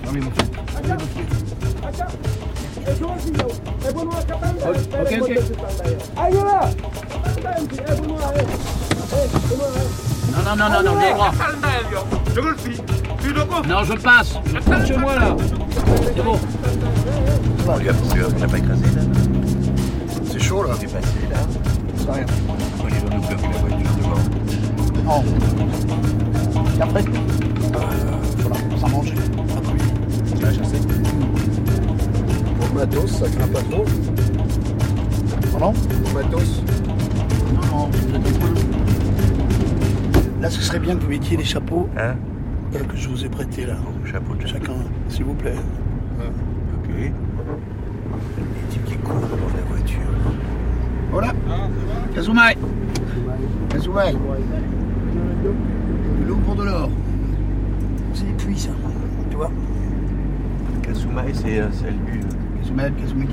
Non, 0.04 0.12
mais 0.12 0.20
bon. 0.20 0.30
Ok, 5.00 5.18
ok. 5.20 5.30
Non, 10.32 10.42
non, 10.44 10.56
non, 10.56 10.68
non, 10.70 10.82
non, 10.82 10.98
vieille 10.98 11.14
gras. 11.14 11.32
Non, 13.68 13.84
je 13.84 13.92
passe. 13.94 14.34
Je 14.46 14.58
passe 14.58 14.86
chez 14.88 14.96
moi, 14.96 15.14
là. 15.14 15.36
C'est 16.14 16.24
bon. 16.24 16.38
On 17.68 17.76
lui 17.78 17.88
a 17.88 17.92
il 17.92 18.46
pas 18.48 18.58
écrasé 18.58 18.84
là 18.86 19.02
C'est 19.14 19.21
chaud 20.52 20.64
là. 20.64 20.74
C'est 20.78 20.92
passé 20.92 21.18
là. 21.30 21.36
C'est 21.96 22.10
rien. 22.10 22.26
On 22.80 22.86
les 22.86 22.94
gens 22.94 23.04
nous 23.04 23.26
bloquent 23.26 23.48
la 23.50 23.58
voiture 23.58 23.90
devant. 23.96 24.22
Non. 25.04 25.24
Et 26.78 26.82
après 26.82 27.04
Voilà, 28.38 28.56
ça 28.80 28.88
manger. 28.88 29.14
Tu 30.34 30.42
vas 30.42 30.52
chasser 30.52 30.78
Pour 32.58 32.68
le 32.68 32.74
matos, 32.80 33.10
ça 33.10 33.28
craint 33.30 33.48
pas 33.48 33.62
trop. 33.62 33.84
Pardon? 35.52 35.72
Pour 35.72 36.08
le 36.08 36.22
matos. 36.22 36.62
Non, 37.54 37.66
non. 37.78 37.90
Là, 40.40 40.50
ce 40.50 40.60
serait 40.60 40.80
bien 40.80 40.96
que 40.96 41.02
vous 41.02 41.08
mettiez 41.10 41.36
les 41.36 41.44
chapeaux 41.44 41.88
Hein? 41.96 42.14
euh, 42.74 42.78
que 42.84 42.96
je 42.96 43.08
vous 43.08 43.24
ai 43.24 43.28
prêtés 43.28 43.64
là. 43.64 43.76
Chapeau 44.10 44.34
de 44.34 44.46
Chacun, 44.46 44.72
s'il 45.08 45.24
vous 45.24 45.34
plaît. 45.34 45.54
Ok. 46.20 47.12
Voilà. 51.12 51.34
Kazumai. 52.14 52.56
Kazumai. 53.68 54.12
De 55.42 56.26
l'eau 56.26 56.36
pour 56.36 56.54
de 56.54 56.64
l'or. 56.64 56.88
C'est 58.14 58.24
des 58.24 58.32
puits, 58.32 58.58
ça. 58.58 58.70
Tu 59.30 59.36
vois? 59.36 59.50
Kasumai, 60.82 61.34
c'est 61.34 61.60
un 61.60 61.70
salut. 61.70 62.20
Kazumai, 62.58 62.90
Kazumai. 62.98 63.26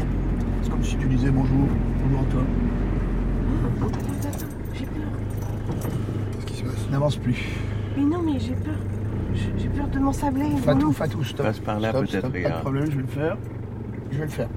C'est 0.61 0.69
comme 0.69 0.83
si 0.83 0.97
tu 0.97 1.07
disais 1.07 1.31
bonjour. 1.31 1.67
Bonjour 2.03 2.19
à 2.19 2.31
toi. 2.31 2.41
J'ai 4.73 4.85
peur. 4.85 4.93
Qu'est-ce 6.35 6.45
qui 6.45 6.57
se 6.57 6.63
passe? 6.63 6.89
N'avance 6.91 7.15
plus. 7.15 7.45
Mais 7.95 8.03
non, 8.03 8.21
mais 8.25 8.39
j'ai 8.39 8.55
peur. 8.55 8.75
J'ai 9.57 9.69
peur 9.69 9.87
de 9.87 9.99
m'ensabler. 9.99 10.49
Fatou, 10.65 10.91
Fatou, 10.91 11.23
stop. 11.23 11.45
Passe 11.45 11.59
par 11.59 11.79
là, 11.79 11.91
Stop, 11.91 12.05
peut-être, 12.05 12.31
Pas 12.43 12.49
de 12.49 12.61
problème, 12.61 12.85
je 12.87 12.95
vais 12.97 13.01
le 13.01 13.07
faire. 13.07 13.37
Je 14.11 14.17
vais 14.17 14.25
le 14.25 14.29
faire. 14.29 14.49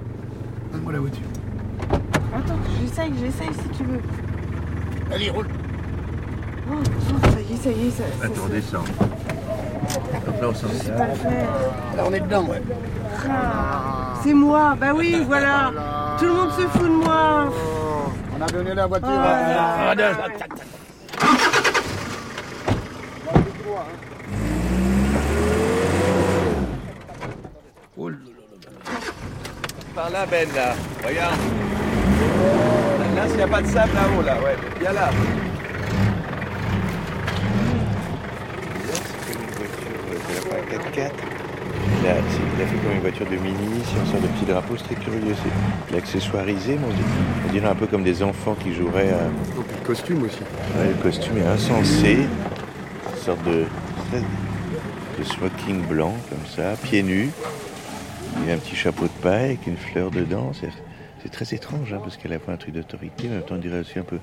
Donne-moi 0.73 0.93
la 0.93 0.99
voiture. 1.01 1.23
J'essaye, 2.83 3.13
j'essaye 3.21 3.49
si 3.63 3.69
tu 3.79 3.85
veux. 3.85 4.01
Allez, 5.15 5.31
roule. 5.31 5.47
Oh, 6.71 6.75
oh, 6.75 7.27
ça 7.33 7.41
y 7.41 7.53
est, 7.55 7.57
ça 7.57 7.71
y 7.71 7.87
est, 7.87 7.91
ça. 7.91 8.03
ça- 8.21 8.27
Attends, 8.27 8.49
descend. 8.51 8.85
Donc 10.27 10.41
là, 10.41 10.49
on 10.49 10.55
s'en 10.55 10.69
Je 10.69 10.75
sais 10.75 10.93
pas 10.93 11.07
le 11.09 11.15
faire. 11.15 11.49
Là, 11.97 12.05
on 12.07 12.13
est 12.13 12.21
dedans, 12.21 12.45
ouais. 12.45 12.63
Ah, 13.29 14.15
C'est 14.23 14.35
moi, 14.35 14.77
bah 14.81 14.93
oui, 14.95 15.23
voilà. 15.27 15.71
Tout 16.19 16.25
le 16.27 16.33
monde 16.33 16.51
se 16.53 16.63
fout 16.63 16.83
de 16.83 16.89
moi. 17.05 17.53
On 18.39 18.43
a 18.43 18.47
donné 18.47 18.75
la 18.75 18.87
voiture. 18.87 19.09
Oh 27.97 28.09
là. 28.09 28.17
Par 29.95 30.11
là, 30.11 30.27
Ben, 30.27 30.49
là. 30.55 30.75
Regarde. 31.07 31.39
Là, 33.23 33.29
s'il 33.29 33.37
n'y 33.37 33.43
a 33.43 33.49
pas 33.49 33.63
de 33.63 33.67
sable 33.69 33.93
là-haut, 33.95 34.23
là, 34.23 34.35
ouais. 34.43 34.57
Viens 34.81 34.93
là. 34.93 35.11
C'est 39.27 39.33
comme 39.35 39.43
une 39.43 39.55
voiture, 39.55 40.27
c'est 40.35 40.49
pas 40.49 40.57
un 40.57 41.07
4x4. 41.07 41.13
Il 42.03 42.09
a, 42.09 42.15
c'est- 42.15 42.41
il 42.57 42.63
a 42.63 42.67
fait 42.67 42.77
comme 42.79 42.93
une 42.93 43.01
voiture 43.01 43.27
de 43.27 43.37
mini, 43.37 43.81
c'est 43.85 44.01
une 44.01 44.07
sorte 44.07 44.23
de 44.23 44.27
petit 44.29 44.45
drapeau, 44.45 44.75
c'est 44.77 44.85
très 44.95 45.05
curieux. 45.05 45.35
C'est 45.89 45.95
l'accessoirisé, 45.95 46.77
mais 46.81 46.87
on 46.87 46.95
dirait, 46.97 47.09
on 47.49 47.53
dirait 47.53 47.69
un 47.69 47.75
peu 47.77 47.87
comme 47.87 48.03
des 48.03 48.23
enfants 48.25 48.57
qui 48.61 48.75
joueraient 48.75 49.11
à. 49.11 49.29
Le 49.57 49.87
costume 49.87 50.25
aussi. 50.25 50.41
Ouais, 50.77 50.89
le 50.89 50.95
costume 51.03 51.39
est 51.39 51.47
insensé. 51.47 52.17
Une 53.15 53.23
sorte 53.25 53.45
de, 53.45 53.65
de 55.19 55.25
smoking 55.25 55.83
blanc, 55.87 56.15
comme 56.29 56.45
ça, 56.57 56.75
pieds 56.83 57.05
nus. 57.05 57.31
Il 58.45 58.51
a 58.51 58.55
un 58.55 58.59
petit 58.59 58.75
chapeau 58.75 59.05
de 59.05 59.23
paille 59.23 59.45
avec 59.45 59.67
une 59.69 59.77
fleur 59.77 60.11
dedans. 60.11 60.51
C'est, 61.23 61.29
très 61.31 61.55
étrange, 61.55 61.93
hein, 61.93 62.01
parce 62.03 62.17
qu'elle 62.17 62.33
a 62.33 62.39
un 62.49 62.57
truc 62.57 62.75
d'autorité, 62.75 63.25
mais 63.29 63.31
en 63.31 63.33
même 63.35 63.43
temps, 63.43 63.55
on 63.55 63.59
dirait 63.59 63.79
aussi 63.81 63.99
un 63.99 64.03
peu 64.03 64.19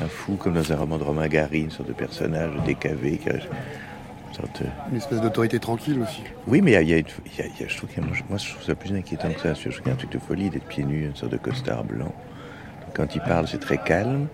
un 0.00 0.06
fou, 0.08 0.34
comme 0.34 0.54
dans 0.54 0.72
un 0.72 0.76
roman 0.76 0.98
de 0.98 1.04
Romain 1.04 1.28
Gary, 1.28 1.60
une 1.60 1.70
sorte 1.70 1.88
de 1.88 1.92
personnage 1.94 2.50
décavé. 2.66 3.18
qui 3.18 3.28
a 3.28 3.34
une 3.34 4.34
sorte, 4.34 4.62
euh, 4.62 4.66
Une 4.90 4.96
espèce 4.96 5.20
d'autorité 5.20 5.60
tranquille 5.60 6.00
aussi. 6.00 6.22
oui, 6.48 6.60
mais 6.60 6.72
il 6.72 6.88
y 6.88 6.94
a, 6.94 6.98
y 6.98 7.00
y 7.00 7.62
y 7.64 7.68
je 7.68 7.76
trouve 7.76 7.90
moi, 8.28 8.38
je 8.38 8.50
trouve 8.50 8.62
ça 8.64 8.74
plus 8.74 8.92
inquiétant 8.94 9.30
que 9.30 9.40
ça. 9.40 9.54
Je 9.54 9.60
trouve 9.62 9.76
qu'il 9.76 9.86
y 9.86 9.90
a 9.90 9.92
un 9.92 9.96
truc 9.96 10.10
de 10.12 10.18
folie 10.18 10.50
d'être 10.50 10.66
pieds 10.66 10.84
nus, 10.84 11.06
une 11.06 11.14
sorte 11.16 11.32
de 11.32 11.38
costard 11.38 11.84
blanc. 11.84 12.06
Donc, 12.06 12.94
quand 12.94 13.14
il 13.14 13.20
parle, 13.20 13.46
c'est 13.46 13.58
très 13.60 13.78
calme, 13.78 14.26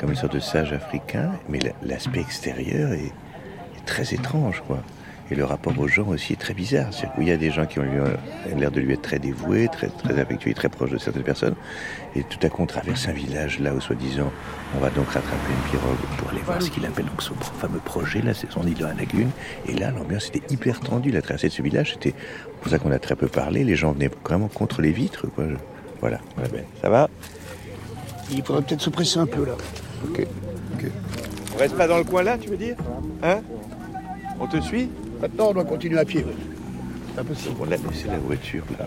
comme 0.00 0.10
une 0.10 0.16
sorte 0.16 0.34
de 0.34 0.40
sage 0.40 0.72
africain, 0.72 1.30
mais 1.48 1.58
la- 1.58 1.72
l'aspect 1.82 2.20
extérieur 2.20 2.92
est, 2.92 3.04
est 3.76 3.84
très 3.84 4.14
étrange, 4.14 4.62
quoi. 4.66 4.78
Et 5.30 5.34
le 5.34 5.44
rapport 5.44 5.78
aux 5.78 5.88
gens 5.88 6.08
aussi 6.08 6.34
est 6.34 6.40
très 6.40 6.54
bizarre. 6.54 6.92
C'est-à-dire 6.92 7.14
qu'il 7.14 7.28
y 7.28 7.30
a 7.30 7.36
des 7.36 7.50
gens 7.50 7.64
qui 7.64 7.78
ont 7.78 7.84
ont 7.84 8.58
l'air 8.58 8.70
de 8.70 8.80
lui 8.80 8.92
être 8.92 9.02
très 9.02 9.18
dévoués, 9.18 9.68
très, 9.68 9.88
très 9.88 10.18
affectueux 10.18 10.50
et 10.50 10.54
très 10.54 10.68
proches 10.68 10.90
de 10.90 10.98
certaines 10.98 11.22
personnes. 11.22 11.54
Et 12.14 12.22
tout 12.22 12.38
à 12.42 12.48
coup, 12.50 12.62
on 12.62 12.66
traverse 12.66 13.08
un 13.08 13.12
village 13.12 13.58
là 13.58 13.74
où, 13.74 13.80
soi-disant, 13.80 14.30
on 14.76 14.80
va 14.80 14.90
donc 14.90 15.06
rattraper 15.06 15.50
une 15.50 15.70
pirogue 15.70 15.96
pour 16.18 16.30
aller 16.30 16.40
voir 16.40 16.60
ce 16.60 16.70
qu'il 16.70 16.84
appelle 16.84 17.06
donc 17.06 17.22
son 17.22 17.34
fameux 17.34 17.78
projet. 17.78 18.20
Là, 18.20 18.34
c'est 18.34 18.50
son 18.50 18.66
île 18.66 18.74
dans 18.74 18.88
la 18.88 18.94
lagune. 18.94 19.30
Et 19.66 19.74
là, 19.74 19.90
l'ambiance 19.90 20.28
était 20.28 20.42
hyper 20.52 20.80
tendue. 20.80 21.10
La 21.10 21.22
traversée 21.22 21.48
de 21.48 21.52
ce 21.52 21.62
village, 21.62 21.92
c'était 21.94 22.14
pour 22.60 22.70
ça 22.70 22.78
qu'on 22.78 22.92
a 22.92 22.98
très 22.98 23.16
peu 23.16 23.28
parlé. 23.28 23.64
Les 23.64 23.76
gens 23.76 23.92
venaient 23.92 24.10
vraiment 24.24 24.48
contre 24.48 24.82
les 24.82 24.92
vitres, 24.92 25.26
quoi. 25.28 25.44
Voilà, 26.00 26.20
voilà, 26.36 26.50
Ben. 26.50 26.64
Ça 26.82 26.90
va 26.90 27.08
Il 28.30 28.42
faudrait 28.42 28.62
peut-être 28.62 28.82
se 28.82 28.90
presser 28.90 29.18
un 29.18 29.26
peu 29.26 29.46
là. 29.46 29.52
Ok. 30.04 30.26
On 31.54 31.58
reste 31.58 31.76
pas 31.76 31.86
dans 31.86 31.98
le 31.98 32.04
coin 32.04 32.22
là, 32.22 32.36
tu 32.36 32.50
veux 32.50 32.56
dire? 32.56 32.76
Hein? 33.22 33.40
On 34.40 34.46
te 34.46 34.60
suit? 34.60 34.90
Maintenant, 35.24 35.48
on 35.48 35.52
doit 35.54 35.64
continuer 35.64 35.98
à 35.98 36.04
pied. 36.04 36.22
C'est 37.06 37.16
pas 37.16 37.24
possible. 37.24 37.54
On 37.58 37.64
l'a 37.64 37.78
laissé 37.78 38.08
la 38.08 38.18
voiture 38.18 38.62
là. 38.78 38.86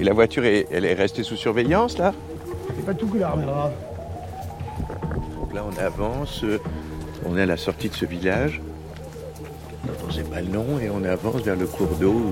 Et 0.00 0.02
la 0.02 0.12
voiture, 0.12 0.44
est, 0.44 0.66
elle 0.72 0.84
est 0.84 0.94
restée 0.94 1.22
sous 1.22 1.36
surveillance 1.36 1.96
là? 1.96 2.12
C'est 2.74 2.84
pas 2.84 2.92
tout 2.92 3.06
que 3.06 3.18
la 3.18 3.28
ramènera. 3.28 3.70
Donc 5.38 5.54
là, 5.54 5.64
on 5.64 5.80
avance, 5.80 6.42
euh, 6.42 6.58
on 7.24 7.36
est 7.36 7.42
à 7.42 7.46
la 7.46 7.56
sortie 7.56 7.88
de 7.88 7.94
ce 7.94 8.04
village. 8.04 8.60
On 10.04 10.10
sait 10.10 10.24
pas 10.24 10.40
le 10.40 10.48
nom 10.48 10.80
et 10.82 10.90
on 10.90 11.04
avance 11.04 11.42
vers 11.42 11.54
le 11.54 11.68
cours 11.68 11.94
d'eau. 12.00 12.10
où, 12.10 12.30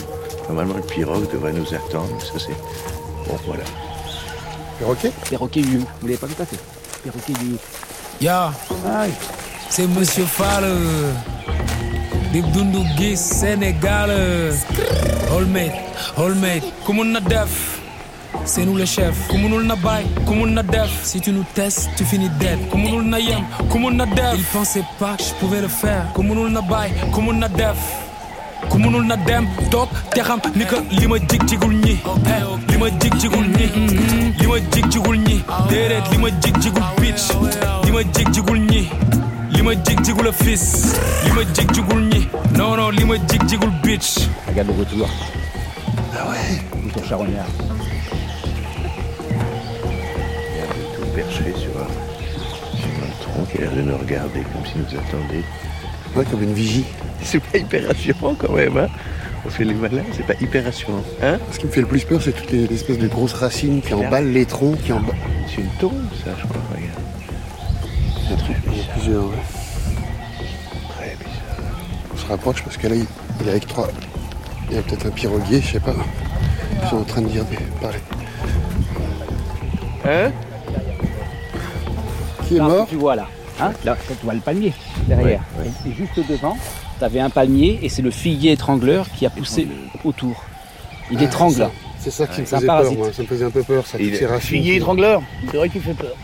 Normalement, 0.49 0.75
le 0.75 0.83
pirogue 0.83 1.31
devrait 1.33 1.52
nous 1.52 1.73
attendre. 1.73 2.21
Ça, 2.21 2.41
c'est. 2.41 2.57
Bon, 3.29 3.38
voilà. 3.47 3.62
Perroquet? 4.81 5.12
Perroquet 5.31 5.61
U. 5.61 5.79
Vous 6.00 6.09
l'avez 6.09 6.19
pas 6.19 6.26
tout 6.26 6.43
à 6.43 6.45
fait. 6.45 6.59
Perroquet. 7.05 7.35
Ya, 8.21 8.52
c'est 9.69 9.87
Monsieur 9.87 10.25
Fall. 10.25 10.64
Dib 12.32 12.44
dundu 12.52 12.78
gis 12.96 13.16
Sénégal. 13.18 14.10
Holmate, 15.30 15.72
Holmate, 16.16 16.64
ku 16.84 16.92
mun 16.92 17.12
na 17.12 17.20
def. 17.20 17.78
C'est 18.44 18.64
nous 18.64 18.76
les 18.76 18.86
chefs. 18.86 19.28
Ku 19.28 19.36
munul 19.36 19.64
na 19.64 19.76
bay, 19.76 20.04
ku 20.26 20.32
mun 20.34 20.48
na 20.54 20.62
def. 20.62 20.90
Si 21.04 21.20
tu 21.20 21.30
nous 21.32 21.44
testes, 21.54 21.90
tu 21.96 22.04
finis 22.04 22.30
dead. 22.40 22.58
Ku 22.70 22.76
munul 22.78 23.02
na 23.04 23.18
yem, 23.18 23.44
ku 23.70 23.78
mun 23.78 23.92
na 23.96 24.06
def. 24.06 24.34
Ils 24.36 24.44
pensaient 24.44 24.84
pas 24.98 25.16
que 25.16 25.22
je 25.24 25.34
pouvais 25.34 25.60
le 25.60 25.68
faire. 25.68 26.06
Ku 26.14 26.22
munul 26.22 26.50
na 26.50 26.60
bay, 26.62 26.90
ku 27.12 27.20
mun 27.20 27.34
na 27.38 27.48
def. 27.48 27.76
ku 28.70 28.78
munul 28.78 29.04
na 29.04 29.16
dem 29.16 29.44
toog 29.70 29.88
te 30.14 30.20
xam 30.22 30.40
ni 30.54 30.64
que 30.64 30.76
li 30.98 31.06
ma 31.10 31.16
jig 31.28 31.42
jigul 31.48 31.74
ñi 31.74 31.96
eh, 32.34 32.42
li 32.70 32.76
ma 32.78 32.86
jig 33.00 33.14
jigul 33.20 33.46
ñi 33.58 33.66
li 34.38 34.46
ma 34.46 34.56
jig 34.72 34.86
jigul 34.92 35.18
ñi 35.18 35.42
déedéet 35.68 36.04
li 36.12 36.18
ma 36.22 36.28
jig 36.40 36.56
jigul 36.62 36.84
bitch 37.00 37.24
li 37.84 37.90
ma 37.92 38.02
jig 38.14 38.28
jigul 38.32 38.60
ñi 38.70 38.82
li 39.62 39.69
ma 39.69 39.75
jig 39.87 40.00
jigul 40.02 40.26
a 40.26 40.33
fils 40.35 40.62
li 41.25 41.31
ma 41.37 41.42
jig 41.54 41.71
jigul 41.71 42.00
ñi 42.11 42.23
non 42.59 42.75
non 42.76 42.90
li 42.90 43.04
ma 43.04 43.14
jig 43.31 43.42
jigul 43.47 43.71
bitch 43.85 44.26
Regarde 44.49 44.69
le 44.73 44.75
retour. 44.81 45.09
Ah 46.19 46.28
ouais 46.31 46.59
Retour 46.85 47.04
charognard. 47.09 47.47
Il 50.66 50.97
tout 50.97 51.07
perché 51.14 51.45
sur 51.57 51.71
un, 51.78 51.88
sur 52.76 52.92
un 53.07 53.12
tronc 53.23 53.45
qui 53.52 53.59
a 53.59 53.61
l'air 53.61 53.73
de 53.76 53.83
nous 53.83 53.97
regarder 53.97 54.40
comme 54.52 54.66
s'il 54.66 54.81
nous 54.83 54.99
attendait. 54.99 55.45
Ouais, 56.16 56.25
comme 56.28 56.42
une 56.42 56.54
vigie. 56.54 56.85
C'est 57.23 57.38
pas 57.40 57.59
hyper 57.59 57.87
rassurant 57.87 58.35
quand 58.35 58.52
même. 58.52 58.76
Hein 58.76 58.88
On 59.47 59.49
fait 59.50 59.64
les 59.64 59.75
malins, 59.75 60.02
c'est 60.12 60.26
pas 60.26 60.35
hyper 60.40 60.64
rassurant. 60.64 61.04
Hein 61.23 61.38
Ce 61.52 61.59
qui 61.61 61.66
me 61.66 61.71
fait 61.71 61.81
le 61.83 61.87
plus 61.87 62.04
peur, 62.04 62.21
c'est 62.21 62.33
toutes 62.33 62.50
les 62.50 62.64
espèces 62.73 62.99
de 62.99 63.07
grosses 63.07 63.33
racines 63.35 63.81
qui 63.81 63.95
emballent 63.95 64.33
les 64.33 64.45
troncs, 64.45 64.83
qui 64.83 64.92
emballent. 64.92 65.14
C'est 65.49 65.62
une 65.62 65.71
tombe, 65.81 66.02
ça, 66.25 66.31
je 66.37 66.47
crois, 66.49 66.62
regarde. 66.75 67.01
C'est 68.32 68.44
très 68.44 68.54
Il 68.66 68.78
y 68.78 68.80
a 68.80 68.84
plusieurs, 68.92 69.24
ouais. 69.24 69.30
Très 70.96 71.16
bizarre. 71.16 71.66
On 72.12 72.16
se 72.16 72.26
rapproche 72.26 72.62
parce 72.62 72.76
que 72.76 72.86
là, 72.88 72.94
il, 72.96 73.06
il 73.40 73.46
est 73.46 73.50
avec 73.50 73.66
trois. 73.66 73.88
Il 74.70 74.76
y 74.76 74.78
a 74.78 74.82
peut-être 74.82 75.06
un 75.06 75.10
piroguier, 75.10 75.60
je 75.60 75.72
sais 75.72 75.80
pas. 75.80 75.94
Ils 76.82 76.88
sont 76.88 76.96
en 76.96 77.04
train 77.04 77.20
de 77.22 77.28
dire 77.28 77.44
des 77.44 77.56
parler. 77.80 77.98
Hein 80.04 80.30
Qui 82.48 82.54
est 82.56 82.58
Là, 82.58 82.64
mort 82.64 82.86
Tu 82.88 82.96
vois 82.96 83.14
là, 83.16 83.26
hein 83.60 83.72
là, 83.84 83.96
tu 84.08 84.14
vois 84.24 84.34
le 84.34 84.40
palmier 84.40 84.72
derrière. 85.06 85.42
Et, 85.86 85.90
et 85.90 85.94
juste 85.94 86.18
devant, 86.28 86.56
tu 86.98 87.04
avais 87.04 87.20
un 87.20 87.30
palmier 87.30 87.78
et 87.82 87.88
c'est 87.88 88.02
le 88.02 88.10
figuier 88.10 88.52
étrangleur 88.52 89.06
qui 89.10 89.26
a 89.26 89.30
poussé 89.30 89.68
autour. 90.04 90.42
Il 91.10 91.18
Ah, 91.20 91.24
étrangle 91.24 91.54
c'est 91.54 91.60
là. 91.60 91.66
ça. 91.66 91.72
C'est 92.00 92.10
ça 92.10 92.26
qui 92.26 92.40
me 92.40 92.46
faisait 92.46 92.66
peur, 92.66 92.92
moi. 92.94 93.12
Ça 93.12 93.22
me 93.22 93.28
faisait 93.28 93.44
un 93.44 93.50
peu 93.50 93.62
peur, 93.62 93.86
ça. 93.86 93.98
Il-. 94.00 94.16
Figuier 94.40 94.76
étrangleur, 94.76 95.22
c'est 95.50 95.56
vrai 95.56 95.68
qu'il 95.68 95.82
fait 95.82 95.94
peur. 95.94 96.16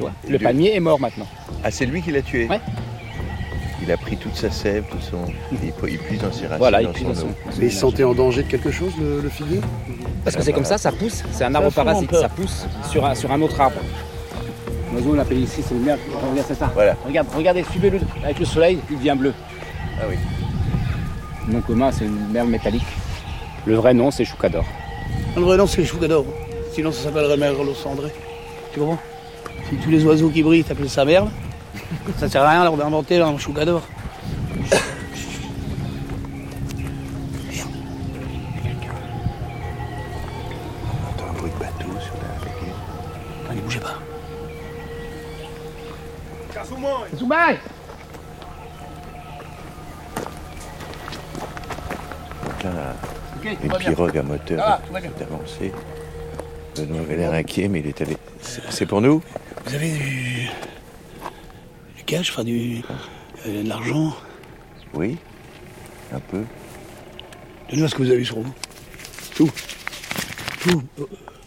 Toi. 0.00 0.12
Le 0.28 0.38
palmier 0.38 0.74
est 0.74 0.80
mort 0.80 0.98
maintenant. 1.00 1.26
Ah, 1.62 1.70
c'est 1.70 1.86
lui 1.86 2.02
qui 2.02 2.10
l'a 2.10 2.22
tué 2.22 2.48
Ouais. 2.48 2.60
Il 3.82 3.90
a 3.90 3.96
pris 3.96 4.16
toute 4.16 4.36
sa 4.36 4.50
sève, 4.50 4.84
tout 4.90 5.00
son. 5.00 5.18
Il, 5.52 5.58
il 5.88 5.98
puise 5.98 6.20
dans 6.20 6.30
ses 6.32 6.42
racines. 6.42 6.58
Voilà, 6.58 6.82
il 6.82 6.86
dans 6.86 6.92
puise 6.92 7.04
son 7.04 7.12
dans 7.12 7.20
son- 7.20 7.26
eau. 7.28 7.34
Mais 7.58 7.66
il 7.66 7.72
se 7.72 7.78
sentait 7.78 8.04
en 8.04 8.12
danger 8.14 8.42
de 8.42 8.48
quelque 8.48 8.70
chose, 8.70 8.92
le, 9.00 9.20
le 9.22 9.28
figuier? 9.30 9.60
Parce 10.24 10.36
que 10.36 10.42
c'est 10.42 10.52
comme 10.52 10.64
ça, 10.66 10.76
ça 10.76 10.92
pousse. 10.92 11.22
C'est 11.32 11.44
un 11.44 11.54
arbre 11.54 11.70
parasite, 11.72 12.14
ça 12.14 12.28
pousse 12.28 12.66
sur 12.90 13.04
un, 13.06 13.14
sur 13.14 13.30
un 13.32 13.40
autre 13.40 13.58
arbre. 13.60 13.80
L'oiseau, 14.92 15.10
on 15.12 15.14
l'appelle 15.14 15.38
ici, 15.38 15.62
c'est 15.66 15.74
le. 15.74 15.80
Regarde, 15.80 16.46
c'est 16.48 16.54
ça. 16.58 16.70
Voilà. 16.74 16.96
Regarde, 17.06 17.28
regardez, 17.34 17.64
suivez-le. 17.70 18.00
Avec 18.24 18.38
le 18.40 18.44
soleil, 18.44 18.78
il 18.90 18.96
devient 18.98 19.14
bleu. 19.16 19.32
Ah 20.00 20.04
oui. 20.08 20.16
Le 21.46 21.54
nom 21.54 21.60
commun, 21.62 21.90
c'est 21.92 22.04
une 22.04 22.28
merle 22.32 22.48
métallique. 22.48 22.86
Le 23.66 23.74
vrai 23.76 23.94
nom, 23.94 24.10
c'est 24.10 24.24
choucador. 24.24 24.64
Le 25.36 25.42
vrai 25.42 25.56
nom, 25.56 25.66
c'est 25.66 25.84
choucador. 25.84 26.24
Sinon, 26.74 26.92
ça 26.92 27.04
s'appellerait 27.04 27.36
merle 27.36 27.56
cendré. 27.74 28.08
Tu 28.72 28.80
comprends? 28.80 28.98
Si 29.68 29.76
tous 29.76 29.90
les 29.90 30.04
oiseaux 30.04 30.30
qui 30.30 30.42
brillent 30.42 30.64
t'appellent 30.64 30.90
ça 30.90 31.04
merle, 31.04 31.28
ça 32.18 32.28
sert 32.28 32.42
à 32.42 32.50
rien 32.50 32.60
alors 32.62 32.76
d'inventer 32.76 33.18
là, 33.18 33.26
un 33.28 33.38
choucador. 33.38 33.82
On 40.86 41.08
entend 41.08 41.30
un 41.30 41.32
bruit 41.38 41.50
de 41.50 41.58
bateau 41.58 42.00
sur 42.00 42.14
la 42.14 42.38
baguette. 42.40 43.50
Allez, 43.50 43.60
bougez 43.60 43.80
pas. 43.80 43.98
Soubaï 47.18 47.58
Donc 52.44 52.62
là, 52.64 52.94
Ok, 53.36 53.56
tout 53.60 53.66
une 53.66 53.78
pirogue 53.78 54.18
à 54.18 54.22
moteur 54.22 54.80
bien. 54.92 55.00
est 55.02 55.22
avancée. 55.22 55.72
Benoît 56.76 57.00
avait 57.00 57.16
l'air 57.16 57.32
inquiet, 57.32 57.68
mais 57.68 57.80
il 57.80 57.86
est 57.88 58.00
allé. 58.00 58.16
C'est 58.70 58.86
pour 58.86 59.00
nous 59.00 59.22
Vous 59.66 59.74
avez 59.74 59.90
du. 59.90 60.48
du 61.96 62.04
cash, 62.04 62.30
enfin 62.30 62.44
du. 62.44 62.82
euh, 63.46 63.62
de 63.62 63.68
l'argent 63.68 64.14
Oui. 64.94 65.16
Un 66.12 66.20
peu. 66.20 66.42
Donnez-moi 67.68 67.88
ce 67.88 67.94
que 67.94 68.02
vous 68.02 68.10
avez 68.10 68.24
sur 68.24 68.40
vous. 68.40 68.52
Tout. 69.36 69.50
Tout. 70.62 70.82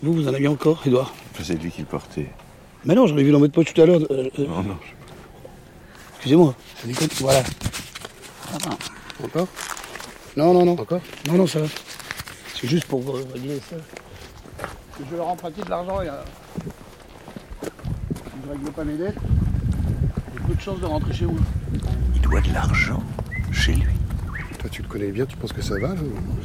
Vous, 0.02 0.14
vous 0.14 0.28
en 0.28 0.34
aviez 0.34 0.48
encore, 0.48 0.82
Edouard 0.86 1.14
C'est 1.42 1.62
lui 1.62 1.72
qui 1.72 1.82
le 1.82 1.88
portait. 1.88 2.30
Mais 2.86 2.96
non, 2.96 3.08
j'en 3.08 3.18
ai 3.18 3.24
vu 3.24 3.32
dans 3.32 3.40
votre 3.40 3.54
poche 3.54 3.74
tout 3.74 3.82
à 3.82 3.86
l'heure. 3.86 4.00
euh, 4.10 4.30
euh, 4.40 4.48
Non, 4.48 4.64
non. 4.64 4.78
Excusez-moi, 6.16 6.56
ça 6.82 6.88
déconne. 6.88 7.10
Voilà. 7.20 7.44
Attends. 8.54 8.78
Encore? 9.24 9.48
Non, 10.38 10.54
non, 10.54 10.66
non. 10.66 10.74
Encore? 10.80 11.02
Non, 11.28 11.34
non, 11.34 11.48
ça 11.48 11.60
va. 11.60 11.68
C'est 12.56 12.68
juste 12.68 12.86
pour 12.86 13.02
euh, 13.16 13.26
régler 13.34 13.60
ça. 13.70 13.76
Je 15.10 15.16
leur 15.16 15.28
emprunter 15.28 15.62
de 15.64 15.70
l'argent 15.70 16.02
et. 16.02 16.08
Si 18.44 18.48
je 18.50 18.52
règle 18.52 18.72
pas 18.72 18.84
mes 18.84 18.98
dettes, 18.98 19.16
j'ai 20.34 20.40
peu 20.48 20.54
de 20.56 20.60
chances 20.62 20.80
de 20.82 20.86
rentrer 20.86 21.14
chez 21.14 21.26
vous. 21.26 21.38
Il 22.16 22.22
doit 22.22 22.42
de 22.42 22.52
l'argent 22.54 23.02
chez 23.52 23.74
lui. 23.74 23.94
Toi, 24.60 24.70
tu 24.70 24.82
le 24.82 24.88
connais 24.90 25.12
bien, 25.12 25.26
tu 25.26 25.38
penses 25.38 25.54
que 25.54 25.62
ça 25.62 25.76
va 25.80 25.90
là 25.90 25.96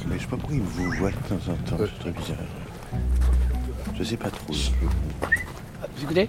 Mais 0.08 0.16
je 0.16 0.22
sais 0.22 0.28
pas 0.28 0.36
pourquoi 0.36 0.54
il 0.56 0.62
vous 0.62 0.90
voit 0.92 1.10
de 1.10 1.16
temps 1.16 1.52
en 1.52 1.56
temps. 1.68 1.76
C'est 1.78 1.98
très 1.98 2.10
bizarre. 2.12 2.36
Je 3.96 4.04
sais 4.04 4.16
pas 4.16 4.30
trop. 4.30 4.54
Ah, 5.82 5.86
Vous 5.96 6.04
écoutez 6.04 6.28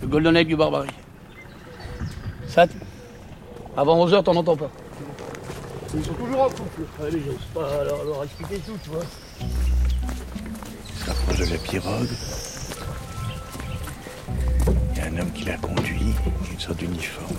Le 0.00 0.06
Golden 0.08 0.36
Egg 0.36 0.48
du 0.48 0.56
Barbarie. 0.56 0.88
Ça, 2.48 2.66
t- 2.66 2.74
avant 3.76 4.06
11h, 4.06 4.22
t'en 4.24 4.36
entends 4.36 4.56
pas. 4.56 4.70
Ils 5.94 6.04
sont 6.04 6.14
toujours 6.14 6.42
en 6.42 6.48
couple. 6.48 6.82
Allez, 7.02 7.20
j'ose 7.26 7.36
pas 7.54 7.84
leur, 7.84 8.04
leur 8.04 8.24
expliquer 8.24 8.56
tout, 8.58 8.78
tu 8.82 8.90
vois. 8.90 9.02
Il 9.40 10.98
se 11.04 11.06
rapproche 11.10 11.38
de 11.38 11.44
la 11.52 11.58
pirogue. 11.58 12.08
Homme 15.20 15.30
qui 15.32 15.44
l'a 15.44 15.56
conduit, 15.58 16.14
une 16.50 16.58
sorte 16.58 16.78
d'uniforme 16.78 17.36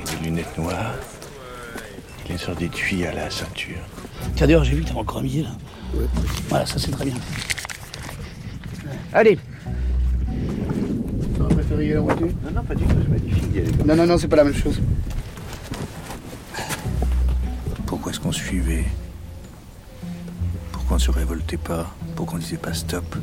et 0.00 0.10
des 0.10 0.24
lunettes 0.24 0.58
noires. 0.58 0.94
Il 2.24 2.30
a 2.30 2.32
une 2.32 2.38
sorte 2.38 2.58
d'étui 2.58 3.06
à 3.06 3.12
la 3.12 3.30
ceinture. 3.30 3.78
Tiens, 4.34 4.46
d'ailleurs, 4.46 4.64
j'ai 4.64 4.74
vu 4.74 4.82
que 4.82 4.88
t'avais 4.88 4.98
encore 4.98 5.18
un 5.18 5.22
billet, 5.22 5.42
là. 5.42 5.50
Voilà, 6.48 6.66
ça, 6.66 6.78
c'est 6.78 6.90
très 6.90 7.04
bien. 7.04 7.14
Allez 9.12 9.38
Tu 11.36 11.40
aurais 11.40 11.54
préféré 11.54 11.86
y 11.86 11.90
aller 11.90 11.98
en 11.98 12.04
voiture? 12.04 12.28
Non, 12.44 12.50
non, 12.50 12.62
pas 12.64 12.74
du 12.74 12.84
tout, 12.84 12.96
c'est 13.00 13.08
magnifique 13.08 13.52
d'y 13.52 13.58
aller 13.60 13.70
comme 13.70 13.86
Non, 13.86 13.96
non, 13.96 14.06
non, 14.06 14.18
c'est 14.18 14.28
pas 14.28 14.36
la 14.36 14.44
même 14.44 14.54
chose. 14.54 14.80
Pourquoi 17.86 18.10
est-ce 18.10 18.18
qu'on 18.18 18.32
suivait? 18.32 18.86
Pourquoi 20.72 20.96
on 20.96 20.98
ne 20.98 21.04
se 21.04 21.10
révoltait 21.12 21.58
pas? 21.58 21.94
Pourquoi 22.16 22.38
on 22.38 22.40
disait 22.40 22.56
pas 22.56 22.74
stop? 22.74 23.16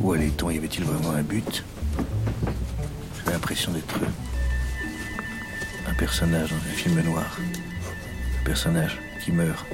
Où 0.00 0.12
allait-on? 0.12 0.50
Y 0.50 0.56
avait-il 0.56 0.84
vraiment 0.84 1.10
un 1.10 1.22
but? 1.22 1.62
L'impression 3.44 3.72
d'être 3.72 4.00
un 5.86 5.92
personnage 5.92 6.48
dans 6.48 6.56
un 6.56 6.74
film 6.74 6.98
noir. 7.02 7.38
Un 8.40 8.44
personnage 8.44 8.98
qui 9.22 9.32
meurt 9.32 9.66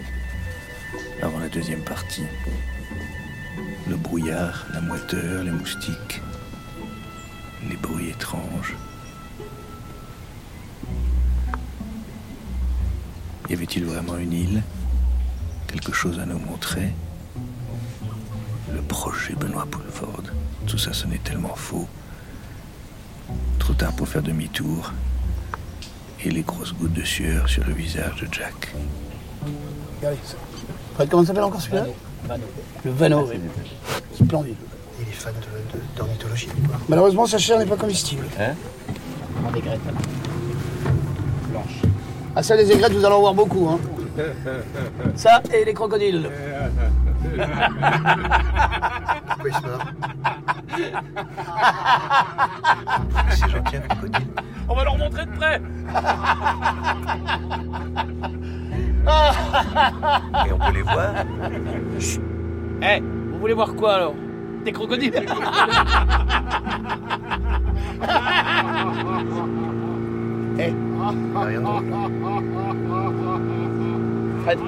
avant 1.22 1.38
la 1.38 1.48
deuxième 1.48 1.84
partie. 1.84 2.24
Le 3.88 3.94
brouillard, 3.94 4.66
la 4.74 4.80
moiteur, 4.80 5.44
les 5.44 5.52
moustiques, 5.52 6.20
les 7.68 7.76
bruits 7.76 8.08
étranges. 8.08 8.74
Y 13.48 13.52
avait-il 13.52 13.84
vraiment 13.84 14.16
une 14.16 14.32
île? 14.32 14.62
Quelque 15.68 15.92
chose 15.92 16.18
à 16.18 16.26
nous 16.26 16.40
montrer? 16.40 16.92
Le 18.74 18.82
projet 18.82 19.34
Benoît 19.34 19.66
Poulford. 19.70 20.24
Tout 20.66 20.78
ça 20.78 20.92
sonnait 20.92 21.20
tellement 21.22 21.54
faux. 21.54 21.88
Trop 23.70 23.78
tard 23.86 23.92
pour 23.92 24.08
faire 24.08 24.20
demi-tour. 24.22 24.92
Et 26.24 26.30
les 26.30 26.42
grosses 26.42 26.74
gouttes 26.74 26.92
de 26.92 27.04
sueur 27.04 27.48
sur 27.48 27.64
le 27.64 27.72
visage 27.72 28.16
de 28.20 28.26
Jack. 28.32 28.74
Regardez 30.02 30.18
comment 31.08 31.22
ça 31.22 31.28
s'appelle 31.28 31.44
encore 31.44 31.60
celui-là 31.60 31.84
Le 32.84 32.90
Vano, 32.90 33.28
oui. 33.30 33.38
Splendide. 34.12 34.56
Il 35.00 35.06
est 35.08 35.12
fan 35.12 35.32
de- 35.34 35.78
de- 35.78 35.84
d'ornithologie. 35.96 36.48
quoi. 36.66 36.78
Malheureusement, 36.88 37.26
sa 37.26 37.38
chair 37.38 37.60
n'est 37.60 37.64
pas 37.66 37.76
comestible. 37.76 38.24
Hein. 38.40 38.54
Blanches. 41.52 41.82
Ah, 42.34 42.42
ça, 42.42 42.56
les 42.56 42.72
aigrettes, 42.72 42.92
vous 42.92 43.04
allez 43.04 43.14
en 43.14 43.20
voir 43.20 43.34
beaucoup. 43.34 43.68
Hein. 43.68 43.78
Ça 45.14 45.40
et 45.54 45.64
les 45.64 45.74
crocodiles. 45.74 46.28
Pourquoi 49.28 49.48
il 49.48 49.54
se 49.54 49.60
marre 49.62 49.92
C'est 53.30 53.48
gentil 53.50 53.76
un 53.76 53.80
crocodile. 53.80 54.26
On 54.68 54.74
va 54.74 54.84
leur 54.84 54.96
montrer 54.96 55.26
de 55.26 55.30
près. 55.32 55.60
Et 60.46 60.52
on 60.52 60.58
peut 60.58 60.72
les 60.72 60.82
voir. 60.82 61.10
Eh, 62.82 63.00
vous 63.00 63.38
voulez 63.40 63.54
voir 63.54 63.74
quoi 63.74 63.94
alors? 63.94 64.14
Des 64.64 64.72
crocodiles. 64.72 65.14
Eh, 70.58 70.72
Rien 71.34 71.60
de 71.60 71.64
drôle. 71.64 71.84
Fred. 74.44 74.58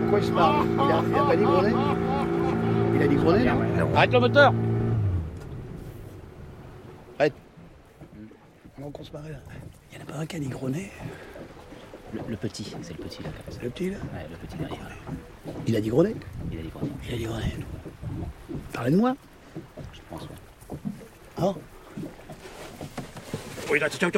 Pourquoi 0.00 0.18
il 0.18 0.24
se 0.24 0.32
marre 0.32 0.54
il 0.74 0.80
a, 0.80 1.02
il 1.10 1.16
a 1.18 1.22
pas 1.24 1.36
grenade 1.36 1.72
Il 2.94 3.02
a 3.02 3.08
dit 3.08 3.16
Arrête 3.94 4.12
le 4.12 4.20
moteur 4.20 4.54
Arrête. 7.18 7.34
Pendant 8.76 8.90
qu'on 8.90 9.04
se 9.04 9.12
là. 9.12 9.20
Il 9.92 9.98
y 9.98 10.00
en 10.00 10.04
a 10.04 10.12
pas 10.12 10.18
un 10.18 10.26
qui 10.26 10.36
a 10.36 10.38
dit 10.38 10.50
le, 12.12 12.20
le 12.28 12.36
petit, 12.36 12.74
c'est 12.82 12.96
le 12.96 13.02
petit 13.02 13.22
là. 13.22 13.30
C'est 13.50 13.62
le 13.62 13.70
petit 13.70 13.90
là 13.90 13.96
Ouais, 13.96 14.26
le 14.30 14.36
petit 14.36 14.56
derrière. 14.56 14.78
Il 15.66 15.76
a 15.76 15.80
dit 15.80 15.88
grenade 15.88 16.14
Il 16.52 16.58
a 16.58 16.62
dit 16.62 16.68
quoi 16.68 16.82
Il 17.08 17.14
a 17.14 17.16
dit 17.16 17.24
grenade. 17.24 17.44
Parlez 18.72 18.90
de 18.92 18.96
moi 18.96 19.16
Je 19.92 20.00
pense, 20.08 20.22
ouais. 20.22 20.78
Hein 21.38 21.54
Oui, 23.70 23.80
là, 23.80 23.88
Il 23.90 24.04
est 24.04 24.16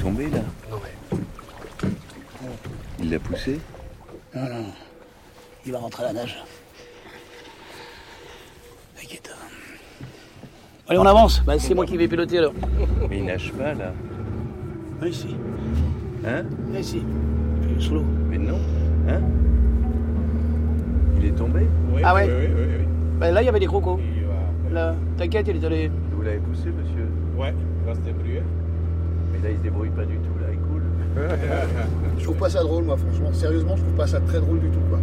tombé 0.00 0.28
là 0.30 0.40
Ouais. 0.72 1.90
Il 3.00 3.10
l'a 3.10 3.18
poussé 3.18 3.60
Non, 4.34 4.42
non. 4.42 4.64
Il 5.66 5.72
va 5.72 5.78
rentrer 5.78 6.04
à 6.04 6.06
la 6.06 6.12
nage. 6.14 6.42
T'inquiète. 8.96 9.30
Allez, 10.88 10.98
on 10.98 11.06
avance. 11.06 11.42
Bah, 11.44 11.58
c'est 11.58 11.74
moi 11.74 11.84
qui 11.84 11.96
vais 11.96 12.08
piloter 12.08 12.38
alors. 12.38 12.54
Mais 13.08 13.18
il 13.18 13.24
nage 13.24 13.52
pas 13.52 13.74
là. 13.74 13.92
Oui, 15.02 15.12
si. 15.12 15.36
Hein 16.26 16.44
Oui, 16.72 16.82
si. 16.82 17.02
Il 17.62 17.76
est 17.76 17.80
sous 17.80 17.94
l'eau. 17.94 18.04
Mais 18.28 18.38
non. 18.38 18.58
Hein 19.08 19.20
Il 21.18 21.26
est 21.26 21.32
tombé 21.32 21.66
ah 22.02 22.14
ouais 22.14 22.28
Bah, 23.18 23.30
Là, 23.30 23.42
il 23.42 23.46
y 23.46 23.48
avait 23.48 23.60
des 23.60 23.66
crocos. 23.66 23.98
Là, 24.70 24.94
t'inquiète, 25.18 25.46
il 25.48 25.56
est 25.56 25.66
allé. 25.66 25.90
Vous 26.12 26.22
l'avez 26.22 26.38
poussé, 26.38 26.70
monsieur 26.70 27.08
Ouais, 27.36 27.52
il 27.82 27.86
va 27.86 27.94
se 27.94 28.00
débrouiller. 28.00 28.42
Mais 29.32 29.38
là, 29.48 29.50
il 29.52 29.58
se 29.58 29.62
débrouille 29.62 29.90
pas 29.90 30.04
du 30.04 30.16
tout, 30.16 30.38
là, 30.40 30.46
il 30.52 30.58
coule. 30.58 30.82
Je 32.18 32.24
trouve 32.24 32.36
pas 32.36 32.48
ça 32.50 32.62
drôle, 32.62 32.84
moi, 32.84 32.96
franchement. 32.96 33.30
Sérieusement, 33.32 33.76
je 33.76 33.82
trouve 33.82 33.94
pas 33.96 34.06
ça 34.06 34.20
très 34.20 34.38
drôle 34.40 34.60
du 34.60 34.68
tout, 34.68 34.80
quoi. 34.88 34.98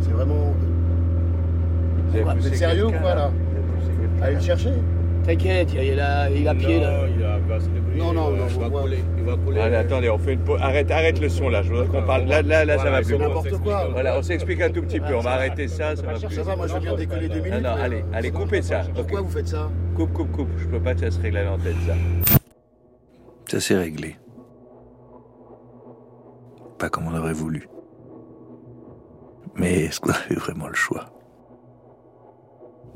C'est 0.00 0.10
vraiment. 0.12 0.54
Vous 2.08 2.16
avez 2.16 2.38
Vous 2.40 2.46
êtes 2.46 2.56
sérieux 2.56 2.86
ou 2.86 2.92
quoi, 2.92 3.14
là 3.14 3.30
Allez 4.22 4.36
le 4.36 4.40
chercher 4.40 4.70
T'inquiète, 5.24 5.72
il 5.72 5.80
est 5.80 5.94
là, 5.96 6.30
il 6.30 6.46
a 6.46 6.54
pied 6.54 6.78
là. 6.78 6.90
Non, 7.00 7.06
il 7.12 7.20
va- 7.20 7.38
il 7.44 7.48
va 7.50 7.58
se 7.60 7.66
débrouiller. 7.68 7.98
Non, 7.98 8.12
non, 8.12 8.30
il 8.32 8.38
va- 8.38 8.44
non, 8.44 8.48
il 8.48 8.60
va 8.72 8.80
couler. 8.80 8.98
Il 9.18 9.24
va 9.24 9.36
couler. 9.36 9.60
Allez, 9.60 9.74
attendez, 9.76 10.08
on 10.08 10.18
fait 10.18 10.34
une 10.34 10.38
pause. 10.38 10.60
Arrête, 10.62 10.88
arrête 10.88 11.20
le 11.20 11.28
son 11.28 11.48
là, 11.48 11.62
je 11.62 11.68
voudrais 11.70 11.86
qu'on 11.88 12.02
parle. 12.06 12.26
Là, 12.26 12.42
là, 12.42 12.64
là, 12.64 12.78
ça 12.78 12.90
va 12.90 13.02
plus. 13.02 13.18
N'importe 13.18 13.50
quoi. 13.58 13.88
Voilà, 13.90 14.16
on 14.16 14.22
s'explique 14.22 14.60
un 14.60 14.70
tout 14.70 14.82
petit 14.82 15.00
peu, 15.00 15.16
on 15.16 15.20
va 15.20 15.32
arrêter 15.32 15.66
ça, 15.66 15.96
ça 15.96 16.02
va 16.02 16.12
plus. 16.12 16.32
Ça 16.34 16.42
va, 16.44 16.54
moi, 16.54 16.68
je 16.68 16.74
veux 16.74 16.80
bien 16.80 16.94
décoller 16.94 17.28
deux 17.28 17.40
minutes. 17.40 17.60
Non, 17.60 17.70
non, 17.76 17.82
allez, 17.82 17.96
euh, 17.96 18.14
allez, 18.16 18.30
coupez 18.30 18.62
ça. 18.62 18.82
Pourquoi 18.94 19.20
vous 19.22 19.30
faites 19.30 19.48
ça 19.48 19.68
Coupe, 19.96 20.12
coupe, 20.12 20.30
coupe. 20.30 20.48
Je 20.58 20.66
peux 20.68 20.78
pas, 20.80 20.96
ça 20.96 21.10
se 21.10 21.20
règle 21.20 21.38
à 21.38 21.42
l'antenne, 21.44 21.74
ça. 21.86 22.35
Ça 23.48 23.60
s'est 23.60 23.76
réglé. 23.76 24.18
Pas 26.78 26.88
comme 26.88 27.06
on 27.06 27.16
aurait 27.16 27.32
voulu. 27.32 27.68
Mais 29.54 29.84
est-ce 29.84 30.00
qu'on 30.00 30.10
avait 30.10 30.34
vraiment 30.34 30.68
le 30.68 30.74
choix? 30.74 31.06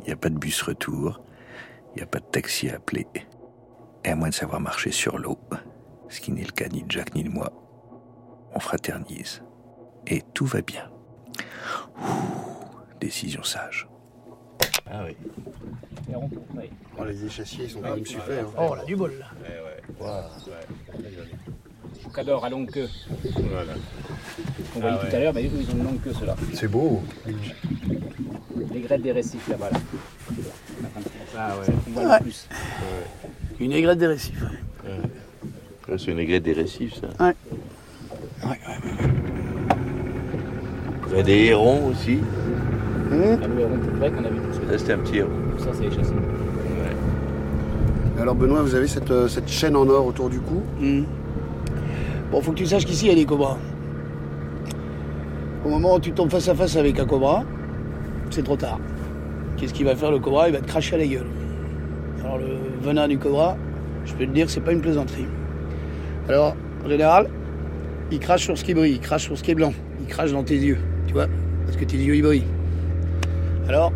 Il 0.00 0.06
n'y 0.06 0.12
a 0.12 0.16
pas 0.16 0.28
de 0.28 0.38
bus 0.38 0.62
retour, 0.62 1.20
il 1.92 1.98
n'y 1.98 2.02
a 2.02 2.06
pas 2.06 2.18
de 2.18 2.24
taxi 2.24 2.68
à 2.68 2.76
appeler. 2.76 3.06
Et 4.04 4.08
à 4.08 4.16
moins 4.16 4.30
de 4.30 4.34
savoir 4.34 4.60
marcher 4.60 4.90
sur 4.90 5.18
l'eau, 5.18 5.38
ce 6.08 6.20
qui 6.20 6.32
n'est 6.32 6.44
le 6.44 6.52
cas 6.52 6.68
ni 6.68 6.82
de 6.82 6.90
Jacques 6.90 7.14
ni 7.14 7.22
de 7.22 7.30
moi, 7.30 7.52
on 8.54 8.60
fraternise. 8.60 9.42
Et 10.06 10.22
tout 10.34 10.46
va 10.46 10.62
bien. 10.62 10.90
Décision 13.00 13.42
sage. 13.42 13.89
Ah 14.90 15.04
oui. 15.06 15.16
Oh, 16.98 17.04
Les 17.04 17.24
échassiers, 17.24 17.64
ils 17.64 17.70
sont 17.70 17.80
quand 17.80 17.94
même 17.94 18.04
super. 18.04 18.44
hein. 18.46 18.52
Oh, 18.58 18.68
on 18.70 18.74
a 18.74 18.84
du 18.84 18.96
bol 18.96 19.12
là. 19.18 20.28
Choucador 22.02 22.44
à 22.44 22.50
longue 22.50 22.70
queue. 22.70 22.88
Voilà. 23.50 23.72
On 24.76 24.80
voyait 24.80 24.96
Ah 25.00 25.04
ouais. 25.04 25.10
tout 25.10 25.16
à 25.16 25.18
l'heure, 25.20 25.34
mais 25.34 25.44
eux, 25.44 25.50
ils 25.60 25.70
ont 25.70 25.78
une 25.78 25.84
longue 25.84 26.00
queue, 26.02 26.12
ceux-là. 26.18 26.36
C'est 26.54 26.68
beau. 26.68 27.02
Les 28.72 28.80
grettes 28.80 29.02
des 29.02 29.12
récifs, 29.12 29.46
là-bas. 29.48 29.70
Là. 29.70 29.78
Ah 31.38 31.54
ouais. 31.58 31.74
On 31.86 31.90
voit 31.90 32.02
Ouais. 32.10 32.16
le 32.18 32.22
plus. 32.24 32.48
Une 33.60 33.72
aigrette 33.72 33.98
des 33.98 34.06
récifs. 34.06 34.42
C'est 35.98 36.06
une 36.12 36.18
aigrette 36.18 36.42
des 36.42 36.52
récifs, 36.52 36.94
ça. 37.00 37.08
Ouais. 37.24 37.34
Ouais, 38.44 38.48
ouais. 38.50 38.58
Il 41.10 41.16
y 41.16 41.20
a 41.20 41.22
des 41.22 41.44
hérons 41.46 41.86
aussi. 41.88 42.18
Le 43.54 43.60
héron 43.60 43.76
tout 43.76 43.96
vrai 43.98 44.10
qu'on 44.10 44.24
a 44.24 44.28
vu 44.28 44.38
tout 44.38 44.52
ça. 44.52 44.60
Ça, 44.70 44.78
c'était 44.78 44.92
un 44.92 44.98
petit. 44.98 45.20
Tout 45.20 45.64
ça, 45.64 45.70
c'est 45.72 45.84
les 45.84 45.90
chassés. 45.90 46.14
Alors, 48.20 48.34
Benoît, 48.34 48.62
vous 48.62 48.74
avez 48.74 48.86
cette, 48.86 49.10
euh, 49.10 49.28
cette 49.28 49.48
chaîne 49.48 49.76
en 49.76 49.88
or 49.88 50.06
autour 50.06 50.28
du 50.28 50.40
cou. 50.40 50.62
Hmm. 50.78 51.04
Bon, 52.30 52.40
faut 52.42 52.52
que 52.52 52.58
tu 52.58 52.66
saches 52.66 52.84
qu'ici, 52.84 53.06
il 53.06 53.08
y 53.08 53.12
a 53.12 53.14
des 53.14 53.24
cobras. 53.24 53.56
Au 55.64 55.68
moment 55.68 55.96
où 55.96 56.00
tu 56.00 56.12
tombes 56.12 56.30
face 56.30 56.48
à 56.48 56.54
face 56.54 56.76
avec 56.76 56.98
un 56.98 57.06
cobra, 57.06 57.44
c'est 58.30 58.44
trop 58.44 58.56
tard. 58.56 58.78
Qu'est-ce 59.56 59.74
qu'il 59.74 59.86
va 59.86 59.96
faire 59.96 60.10
le 60.10 60.18
cobra? 60.18 60.48
Il 60.48 60.52
va 60.52 60.60
te 60.60 60.66
cracher 60.66 60.94
à 60.94 60.98
la 60.98 61.06
gueule. 61.06 61.26
Alors 62.22 62.38
le 62.38 62.58
venin 62.82 63.08
du 63.08 63.18
cobra, 63.18 63.56
je 64.04 64.14
peux 64.14 64.26
te 64.26 64.32
dire, 64.32 64.48
c'est 64.48 64.60
pas 64.60 64.72
une 64.72 64.80
plaisanterie. 64.80 65.26
Alors, 66.28 66.54
en 66.84 66.88
général, 66.88 67.28
il 68.10 68.18
crache 68.18 68.44
sur 68.44 68.56
ce 68.56 68.64
qui 68.64 68.74
brille, 68.74 68.94
il 68.94 69.00
crache 69.00 69.24
sur 69.24 69.36
ce 69.36 69.42
qui 69.42 69.50
est 69.50 69.54
blanc, 69.54 69.72
il 70.00 70.06
crache 70.06 70.32
dans 70.32 70.44
tes 70.44 70.56
yeux, 70.56 70.78
tu 71.06 71.14
vois, 71.14 71.26
parce 71.64 71.76
que 71.76 71.84
tes 71.84 71.96
yeux 71.96 72.14
ils 72.14 72.22
brillent. 72.22 72.44
Alors, 73.70 73.92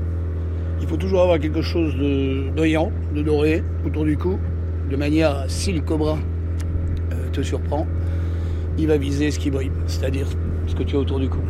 il 0.81 0.87
faut 0.87 0.97
toujours 0.97 1.23
avoir 1.23 1.41
quelque 1.41 1.61
chose 1.61 1.97
de 1.97 2.49
brillant, 2.55 2.93
de 3.13 3.23
doré 3.23 3.65
autour 3.85 4.05
du 4.05 4.17
cou, 4.17 4.39
de 4.89 4.95
manière 4.95 5.37
à, 5.37 5.49
si 5.49 5.73
le 5.73 5.81
cobra 5.81 6.13
euh, 6.13 7.29
te 7.33 7.43
surprend, 7.43 7.85
il 8.79 8.87
va 8.87 8.97
viser 8.97 9.33
ce 9.33 9.41
qui 9.41 9.51
brille, 9.51 9.73
c'est-à-dire 9.89 10.29
ce 10.69 10.77
que 10.77 10.85
tu 10.85 10.95
as 10.95 11.01
autour 11.01 11.19
du 11.19 11.29
cou. 11.29 11.41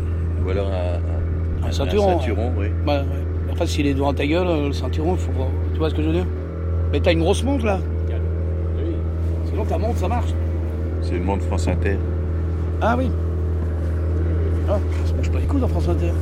Ou 0.43 0.49
alors 0.49 0.69
un, 0.69 1.67
Un 1.69 1.71
ceinturon. 1.71 2.13
Un 2.13 2.19
ceinturon, 2.19 2.53
oui. 2.57 2.69
Ouais, 2.87 2.95
ouais. 2.95 3.05
Enfin, 3.53 3.67
s'il 3.67 3.87
est 3.87 3.93
devant 3.93 4.15
ta 4.15 4.27
gueule, 4.27 4.69
le 4.69 4.73
ceinturon, 4.73 5.17
faut 5.17 5.33
voir. 5.33 5.49
Tu 5.75 5.79
vois 5.79 5.91
ce 5.91 5.95
que 5.95 6.01
je 6.01 6.07
veux 6.07 6.15
dire? 6.15 6.27
Mais 6.93 7.01
t'as 7.01 7.13
une 7.13 7.21
grosse 7.21 7.45
montre 7.45 7.67
là 7.67 7.79
Sinon 9.45 9.67
ta 9.67 9.77
montre 9.77 9.99
ça 9.99 10.09
marche. 10.09 10.31
C'est 11.03 11.19
le 11.19 11.25
monde 11.25 11.43
France 11.43 11.69
Inter. 11.69 11.99
Ah 12.81 12.97
oui. 12.97 13.11
Ah, 14.67 14.79
ça 15.03 15.11
se 15.11 15.15
mange 15.15 15.31
pas 15.31 15.41
les 15.41 15.47
coups 15.47 15.61
dans 15.61 15.69
France 15.69 15.91
Inter. 15.91 16.13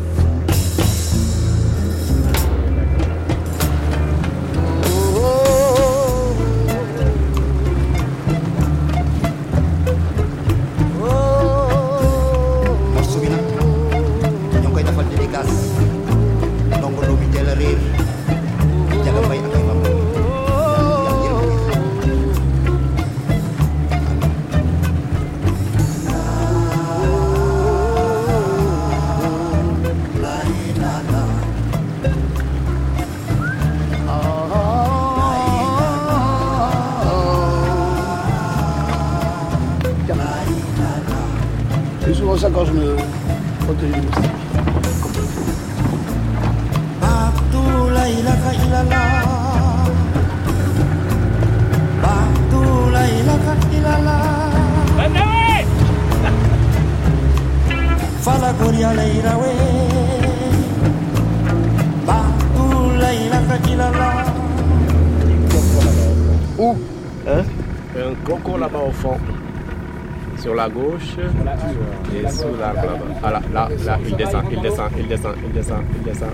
Sous 72.42 72.58
l'arbre 72.58 72.82
là-bas. 72.82 72.98
Ah 73.22 73.30
là, 73.30 73.40
là, 73.52 73.68
là, 73.84 73.98
il 74.06 74.16
descend, 74.16 74.44
il 74.50 74.60
descend, 74.60 74.90
il 74.98 75.08
descend, 75.08 75.34
il 75.44 75.52
descend, 75.52 75.82
il 75.96 76.02
descend. 76.02 76.30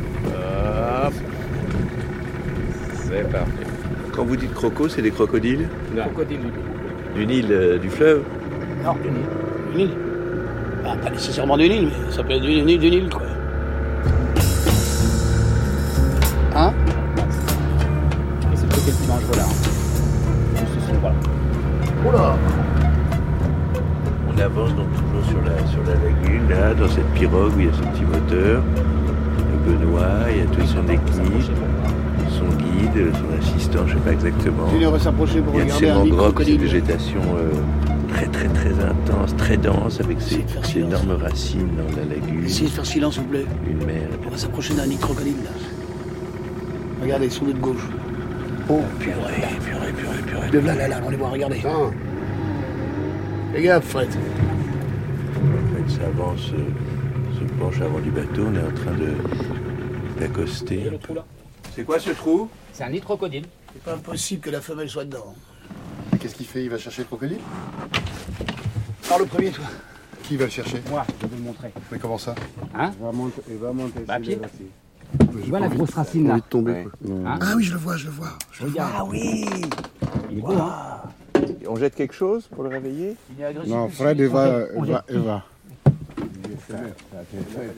Hop. 1.07 1.15
C'est 3.05 3.31
parti. 3.31 3.51
Quand 4.15 4.25
vous 4.25 4.37
dites 4.37 4.53
croco, 4.55 4.89
c'est 4.89 5.03
des 5.03 5.11
crocodiles 5.11 5.69
Crocodile 5.97 6.41
du 6.41 7.21
Du 7.21 7.27
Nil, 7.27 7.47
euh, 7.51 7.79
du 7.79 7.89
fleuve 7.89 8.23
Non, 8.85 8.95
du 8.95 9.11
Nil. 9.11 9.27
Du 9.73 9.79
Nil. 9.79 9.91
Bah, 10.85 10.97
pas 11.03 11.11
nécessairement 11.11 11.57
du 11.57 11.69
Nil, 11.69 11.87
mais 11.89 12.13
ça 12.13 12.23
peut 12.23 12.33
être 12.33 12.43
du 12.43 12.63
Nil, 12.63 12.79
du 12.81 12.91
Nil 12.91 13.09
quoi. 13.11 13.23
Hein? 16.57 16.73
Et 18.53 18.57
c'est 18.57 18.65
le 18.65 18.75
côté 18.75 18.91
le 18.91 18.97
plus 18.97 19.07
dangereux 19.07 19.37
là. 19.37 19.45
Juste 20.57 20.73
ici, 20.79 20.93
voilà. 21.01 21.17
Oula 22.07 22.37
On 24.29 24.39
avance 24.41 24.75
donc 24.75 24.91
toujours 24.93 25.08
sur 25.71 25.83
la, 25.85 25.95
lagune, 25.95 26.49
là, 26.49 26.75
dans 26.75 26.89
cette 26.89 27.09
pirogue 27.15 27.53
où 27.57 27.61
il 27.61 27.67
y 27.67 27.69
a 27.69 27.73
ce 27.73 27.83
petit 27.83 28.05
moteur. 28.05 28.63
Le 29.67 29.73
Benoît, 29.73 30.31
il 30.31 30.39
y 30.39 30.41
a 30.41 30.47
toute 30.47 30.67
son 30.67 30.85
équipe, 30.89 31.53
son 32.31 32.57
guide, 32.57 33.13
son 33.15 33.39
assistant, 33.39 33.81
je 33.87 33.95
ne 33.95 33.99
sais 33.99 34.05
pas 34.05 34.13
exactement. 34.13 34.69
Junior 34.71 34.93
va 34.93 34.99
s'approcher 34.99 35.41
pour 35.41 35.55
Il 35.55 35.59
y 35.59 35.63
a 35.63 35.65
de 35.67 35.71
ces 35.79 35.87
de 35.87 35.93
mangroves, 35.93 36.43
végétations 36.43 37.21
euh, 37.37 37.51
très 38.09 38.27
très 38.27 38.49
très 38.49 38.73
intense, 38.85 39.37
très 39.37 39.57
dense, 39.57 40.01
avec 40.01 40.21
ces, 40.21 40.45
ces 40.63 40.81
énormes 40.81 41.13
racines 41.13 41.71
dans 41.77 41.97
la 41.97 42.15
lagune. 42.15 42.45
Essayez 42.45 42.69
de 42.69 42.75
faire 42.75 42.87
silence, 42.87 43.15
s'il 43.15 43.23
vous 43.25 43.29
plaît. 43.29 43.47
Une 43.69 43.85
mer. 43.85 44.09
On 44.27 44.31
va 44.31 44.37
s'approcher 44.37 44.75
d'un 44.75 44.87
nid 44.87 44.97
de 44.97 45.01
crocodile 45.01 45.37
là. 45.45 45.51
Regardez, 47.03 47.31
sous 47.31 47.47
notre 47.47 47.61
gauche. 47.61 47.87
Oh, 48.69 48.81
purée, 48.99 49.15
purée, 49.65 49.93
purée, 49.93 50.23
purée. 50.27 50.51
De 50.51 50.59
là, 50.59 50.75
là, 50.75 50.89
là, 50.89 51.01
on 51.05 51.11
les 51.11 51.17
voit, 51.17 51.29
regardez. 51.29 51.63
Gaffe, 53.57 53.85
Fred. 53.85 54.11
Fred 54.11 54.48
s'avance, 55.89 56.41
se 57.39 57.45
penche 57.59 57.81
avant 57.81 58.01
du 58.01 58.11
bateau, 58.11 58.47
on 58.47 58.55
est 58.55 58.63
en 58.63 58.75
train 58.75 58.93
de 58.93 59.13
d'accoster. 60.21 60.91
C'est 61.75 61.85
quoi 61.85 61.99
ce 61.99 62.11
trou? 62.11 62.49
C'est 62.73 62.85
un 62.85 62.91
nid 62.91 63.01
de 63.01 63.05
crocodile. 63.05 63.45
C'est 63.73 63.83
pas 63.83 63.95
impossible 63.95 64.41
que 64.41 64.51
la 64.51 64.61
femelle 64.61 64.89
soit 64.89 65.05
dedans. 65.05 65.35
Qu'est-ce 66.19 66.35
qu'il 66.35 66.47
fait? 66.47 66.65
Il 66.65 66.71
va 66.71 66.79
chercher 66.79 67.03
le 67.03 67.07
crocodile? 67.07 67.39
Par 69.09 69.19
le 69.19 69.27
premier, 69.27 69.51
toi. 69.51 69.65
Qui 70.25 70.37
va 70.37 70.45
le 70.45 70.51
chercher? 70.51 70.83
Moi, 70.91 71.07
je 71.23 71.27
vais 71.27 71.37
le 71.37 71.43
montrer. 71.43 71.71
Mais 71.93 71.99
comment 71.99 72.19
ça? 72.19 72.35
Hein? 72.75 72.91
Il 72.99 73.05
va 73.05 73.13
monter, 73.13 73.43
il 73.49 73.57
va 73.57 73.73
monter 73.73 74.01
Bah, 74.07 74.19
pied. 74.19 74.39
Tu 75.19 75.49
vois 75.49 75.61
la 75.61 75.69
grosse 75.69 75.95
racine 75.95 76.29
là 76.29 76.39
tomber. 76.41 76.73
Ouais. 76.73 76.87
Hein? 77.25 77.39
Ah 77.41 77.53
oui, 77.57 77.65
je 77.65 77.73
le 77.73 77.79
vois, 77.79 77.97
je 77.97 78.07
le 78.07 78.11
vois. 78.13 78.33
Je 78.53 78.65
le 78.65 78.71
vois. 78.71 78.85
Regarde. 78.85 78.95
Ah 78.99 79.05
oui 79.05 79.47
Il 80.31 80.39
est 80.39 80.41
beau, 80.43 80.53
hein 80.53 81.01
On 81.67 81.77
jette 81.77 81.95
quelque 81.95 82.15
chose 82.15 82.47
pour 82.55 82.65
le 82.65 82.69
réveiller? 82.71 83.17
Il 83.35 83.41
est 83.43 83.47
agressif. 83.47 83.73
Non, 83.73 83.89
Fred, 83.89 84.19
il 84.19 84.27
va, 84.27 84.65
il 84.77 84.91
va, 84.91 85.05
il 85.09 85.19
va. 85.21 85.45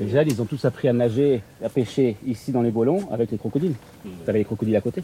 Les 0.00 0.08
jeunes, 0.08 0.28
ils 0.28 0.40
ont 0.40 0.44
tous 0.46 0.64
appris 0.64 0.88
à 0.88 0.92
nager, 0.92 1.42
à 1.64 1.68
pêcher 1.68 2.16
ici 2.26 2.52
dans 2.52 2.62
les 2.62 2.70
bolons 2.70 3.08
avec 3.12 3.30
les 3.30 3.38
crocodiles. 3.38 3.74
Vous 4.04 4.10
avez 4.28 4.38
les 4.40 4.44
crocodiles 4.44 4.76
à 4.76 4.80
côté 4.80 5.02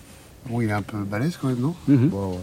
Bon, 0.48 0.60
il 0.60 0.68
est 0.68 0.72
un 0.72 0.82
peu 0.82 0.98
balèze 0.98 1.36
quand 1.36 1.48
même, 1.48 1.58
non 1.58 1.74
Mhm. 1.88 2.08
Bon, 2.08 2.30
ouais. 2.34 2.38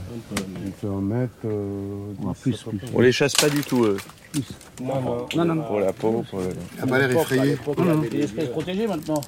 Il 0.65 0.71
peut 0.73 0.89
en 0.89 0.99
mettre. 0.99 1.31
Euh, 1.45 2.11
Ouais, 2.21 2.33
plus, 2.41 2.61
plus. 2.61 2.79
On 2.93 2.99
les 2.99 3.13
chasse 3.13 3.33
pas 3.33 3.47
du 3.49 3.61
tout, 3.61 3.85
eux. 3.85 3.95
Non, 4.81 5.01
non. 5.01 5.25
Non, 5.37 5.45
non, 5.45 5.55
non. 5.55 5.63
Pour 5.63 5.79
la 5.79 5.93
peau, 5.93 6.23
pour 6.29 6.39
le... 6.39 6.49
Il 6.77 6.83
a 6.83 6.87
pas 6.87 6.99
l'air 6.99 7.11
effrayé. 7.11 7.55
Il 8.11 8.15
est 8.19 8.23
espèce 8.23 8.49
protégée 8.49 8.87
maintenant. 8.87 9.21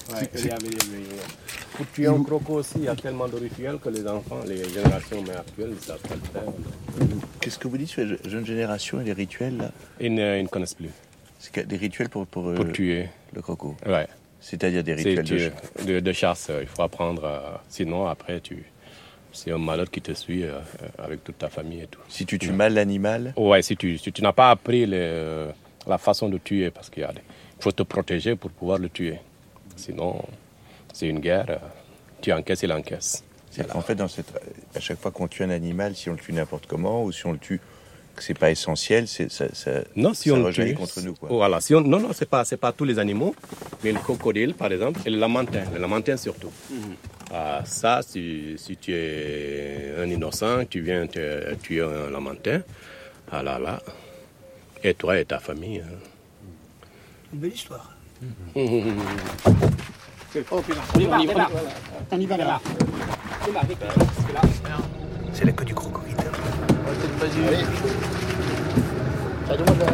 Pour 1.77 1.85
tuer 1.93 2.07
un 2.07 2.21
croco 2.23 2.53
aussi, 2.55 2.73
il 2.77 2.83
y 2.83 2.87
a 2.89 2.95
tellement 2.95 3.27
de 3.27 3.35
rituels 3.37 3.77
que 3.81 3.89
les 3.89 4.05
enfants, 4.07 4.39
les 4.47 4.63
générations 4.69 5.23
mais 5.25 5.35
actuelles, 5.35 5.69
ils 5.71 5.75
ne 5.75 5.79
savent 5.79 5.99
pas 5.99 6.15
le 6.15 6.39
faire. 6.39 6.53
Qu'est-ce 7.39 7.59
que 7.59 7.67
vous 7.67 7.77
dites 7.77 7.89
sur 7.89 8.03
les 8.05 8.17
jeunes 8.29 8.45
générations 8.45 8.99
et 9.01 9.03
les 9.03 9.13
rituels 9.13 9.57
là? 9.57 9.71
Ils 10.01 10.13
ne, 10.13 10.37
ils 10.39 10.43
ne 10.43 10.47
connaissent 10.47 10.73
plus. 10.73 10.89
C'est 11.39 11.67
des 11.67 11.77
rituels 11.77 12.09
pour, 12.09 12.25
pour, 12.27 12.47
euh, 12.49 12.55
Pour 12.55 12.71
tuer. 12.71 13.09
le 13.33 13.41
croco. 13.41 13.75
Ouais. 13.85 14.07
C'est-à-dire 14.39 14.83
des 14.83 14.93
rituels 14.93 15.23
de 15.25 15.37
ch- 15.37 15.51
de, 15.85 15.99
de 15.99 16.11
chasse. 16.13 16.47
euh, 16.49 16.61
Il 16.61 16.67
faut 16.67 16.81
apprendre. 16.83 17.23
euh, 17.25 17.39
sinon, 17.69 18.07
après, 18.07 18.39
tu. 18.41 18.63
C'est 19.31 19.51
un 19.51 19.57
malheur 19.57 19.89
qui 19.91 20.01
te 20.01 20.13
suit 20.13 20.43
euh, 20.43 20.53
euh, 20.81 20.87
avec 21.03 21.23
toute 21.23 21.37
ta 21.37 21.49
famille 21.49 21.81
et 21.81 21.87
tout. 21.87 21.99
Si 22.07 22.25
tu 22.25 22.39
tues 22.39 22.53
mal 22.53 22.73
l'animal, 22.73 23.33
Ouais, 23.35 23.61
si 23.61 23.75
tu, 23.75 23.97
si 23.97 24.11
tu 24.13 24.21
n'as 24.21 24.31
pas 24.31 24.49
appris 24.49 24.85
le- 24.85 25.49
la 25.87 25.97
façon 25.97 26.29
de 26.29 26.37
tuer, 26.37 26.71
parce 26.71 26.89
qu'il 26.89 27.05
faut 27.59 27.71
te 27.73 27.83
protéger 27.83 28.35
pour 28.37 28.49
pouvoir 28.51 28.77
le 28.79 28.87
tuer. 28.89 29.19
Sinon, 29.75 30.23
c'est 30.93 31.07
une 31.07 31.19
guerre. 31.19 31.45
euh, 31.49 31.57
Tu 32.21 32.31
encaisses, 32.31 32.63
il 32.63 32.71
encaisse. 32.71 33.23
c'est 33.51 33.67
qu'en 33.67 33.81
fait, 33.81 33.95
dans 33.95 34.07
cette... 34.07 34.31
à 34.73 34.79
chaque 34.79 34.99
fois 34.99 35.11
qu'on 35.11 35.27
tue 35.27 35.43
un 35.43 35.49
animal, 35.49 35.95
si 35.95 36.09
on 36.09 36.13
le 36.13 36.19
tue 36.19 36.31
n'importe 36.33 36.65
comment 36.67 37.03
ou 37.03 37.11
si 37.11 37.25
on 37.25 37.33
le 37.33 37.37
tue 37.37 37.59
c'est 38.21 38.37
pas 38.37 38.51
essentiel, 38.51 39.07
c'est 39.07 39.31
ça, 39.31 39.45
ça, 39.53 39.71
Non, 39.95 40.13
si 40.13 40.29
ça 40.29 40.35
on 40.35 40.51
tue, 40.51 40.73
contre 40.73 41.01
nous. 41.01 41.13
Quoi. 41.15 41.29
Voilà, 41.29 41.59
si 41.61 41.73
on, 41.75 41.81
non, 41.81 41.99
non, 41.99 42.11
c'est 42.13 42.29
pas, 42.29 42.43
c'est 42.45 42.57
pas 42.57 42.71
tous 42.71 42.85
les 42.85 42.97
animaux, 42.99 43.35
mais 43.83 43.91
le 43.91 43.99
crocodile, 43.99 44.53
par 44.53 44.71
exemple, 44.71 44.99
et 45.05 45.09
le 45.09 45.17
lamentin, 45.17 45.63
le 45.73 45.79
lamentin 45.79 46.17
surtout. 46.17 46.51
Ah, 47.33 47.61
ça, 47.65 48.01
si, 48.07 48.55
si 48.57 48.77
tu 48.77 48.93
es 48.93 49.93
un 49.99 50.05
innocent, 50.09 50.65
tu 50.69 50.81
viens 50.81 51.07
te 51.07 51.53
tuer 51.55 51.81
un 51.81 52.09
lamentin, 52.11 52.61
ah 53.31 53.41
là 53.43 53.57
là, 53.59 53.81
et 54.83 54.93
toi 54.93 55.19
et 55.19 55.25
ta 55.25 55.39
famille. 55.39 55.79
hein. 55.79 55.97
Une 57.33 57.39
belle 57.39 57.53
histoire. 57.53 57.91
Oh, 60.51 60.61
putain. 60.61 60.81
On 60.95 60.99
y 60.99 61.05
va, 61.05 61.17
on 61.17 61.19
y 61.21 61.25
va. 61.27 61.49
On 62.11 62.19
y 62.19 62.25
va 62.25 62.37
là. 62.37 62.61
C'est 63.45 63.51
la 63.53 63.61
queue 63.61 63.67
du 63.67 63.75
crocodile. 63.75 64.35
Vas-y. 64.35 64.55
Ça 64.63 65.04
demande 69.57 69.79
la... 69.79 69.85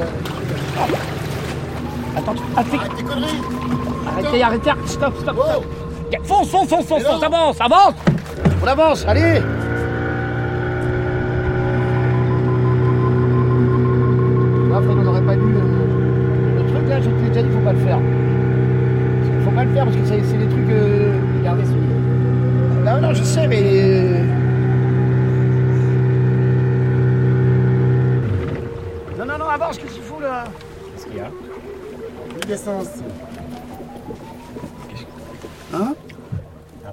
Attends, 2.19 2.34
tu- 2.34 2.41
attends. 2.58 2.77
Arrête 2.77 2.95
tes 2.97 3.04
conneries. 3.04 3.41
Arrêtez, 4.08 4.43
arrêtez, 4.43 4.71
stop, 4.86 5.17
stop, 5.17 5.36
stop. 5.38 5.65
Fonce, 6.23 6.49
fonce, 6.49 6.67
fonce, 6.67 6.86
fonce, 6.86 7.04
fonce, 7.04 7.23
avance, 7.23 7.62
avance. 7.62 7.93
On 8.63 8.67
avance, 8.67 9.06
allez 9.08 9.41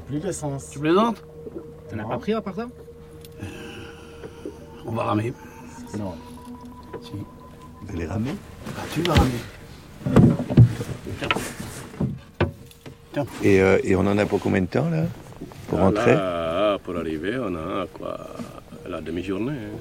plus 0.08 0.18
d'essence. 0.20 0.70
Tu 0.70 0.78
plaisantes 0.78 1.22
T'en 1.90 1.98
as 2.00 2.04
pas 2.04 2.18
pris 2.18 2.32
à 2.34 2.40
part 2.40 2.54
ça? 2.54 2.66
On 4.86 4.92
va 4.92 5.04
ramer. 5.04 5.32
Non. 5.98 6.14
Vous 7.82 7.94
allez 7.94 8.06
ramer? 8.06 8.34
Ah, 8.76 8.80
tu 8.92 9.02
vas 9.02 9.14
ramer. 9.14 9.30
et, 13.42 13.60
euh, 13.60 13.78
et 13.84 13.96
on 13.96 14.00
en 14.00 14.16
a 14.18 14.26
pour 14.26 14.40
combien 14.40 14.60
de 14.62 14.66
temps 14.66 14.88
là? 14.90 15.04
Pour 15.68 15.78
Ah, 15.78 15.84
rentrer? 15.84 16.14
là, 16.14 16.78
pour 16.78 16.96
arriver, 16.96 17.38
on 17.38 17.54
a 17.54 17.86
quoi 17.92 18.18
La 18.88 19.00
demi-journée. 19.00 19.52
hein. 19.52 19.78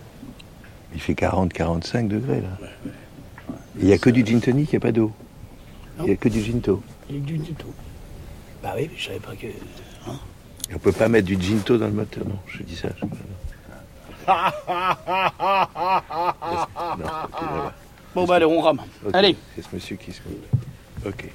Il 0.94 1.02
fait 1.02 1.14
40-45 1.14 2.08
degrés 2.08 2.42
là. 2.42 2.58
Il 3.80 3.86
n'y 3.86 3.94
a 3.94 3.98
que 3.98 4.10
du 4.10 4.26
gin 4.26 4.40
tonic, 4.42 4.72
il 4.72 4.76
n'y 4.76 4.78
a 4.78 4.80
pas 4.80 4.92
d'eau? 4.92 5.12
Il 6.00 6.06
n'y 6.06 6.12
a 6.12 6.16
que 6.16 6.30
du 6.30 6.42
ginto. 6.42 6.82
Il 7.10 7.18
est 7.18 7.20
du 7.20 7.38
du 7.38 7.54
tout. 7.54 7.74
Bah 8.64 8.74
oui, 8.76 8.90
mais 8.92 8.98
je 8.98 9.06
savais 9.08 9.20
pas 9.20 9.36
que... 9.36 9.48
Et 10.70 10.76
on 10.76 10.80
peut 10.80 10.92
pas 10.92 11.08
mettre 11.08 11.28
du 11.28 11.38
ginto 11.40 11.78
dans 11.78 11.86
le 11.88 11.94
moteur, 11.94 12.26
non, 12.26 12.38
je 12.48 12.64
dis 12.64 12.76
ça. 12.76 12.90
je- 13.00 13.06
Non. 13.06 13.12
Bon, 18.16 18.26
bah 18.26 18.36
allez, 18.36 18.46
on 18.46 18.60
rame. 18.62 18.80
Ok, 19.06 19.12
Allez. 19.14 19.36
C'est 19.56 19.62
ce 19.62 19.68
monsieur 19.74 19.96
qui 19.96 20.12
se 20.12 20.22
Ok. 21.06 21.30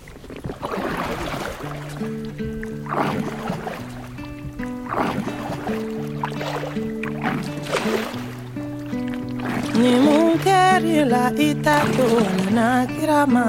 Ni 9.80 9.92
munkeri 10.04 10.96
la 11.12 11.24
itato 11.48 12.08
na 12.56 12.68
kirama 12.92 13.46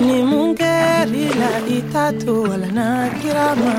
ni 0.00 0.22
munkeri 0.22 1.24
lalitatu 1.40 2.42
wala 2.42 2.66
nakirama 2.78 3.74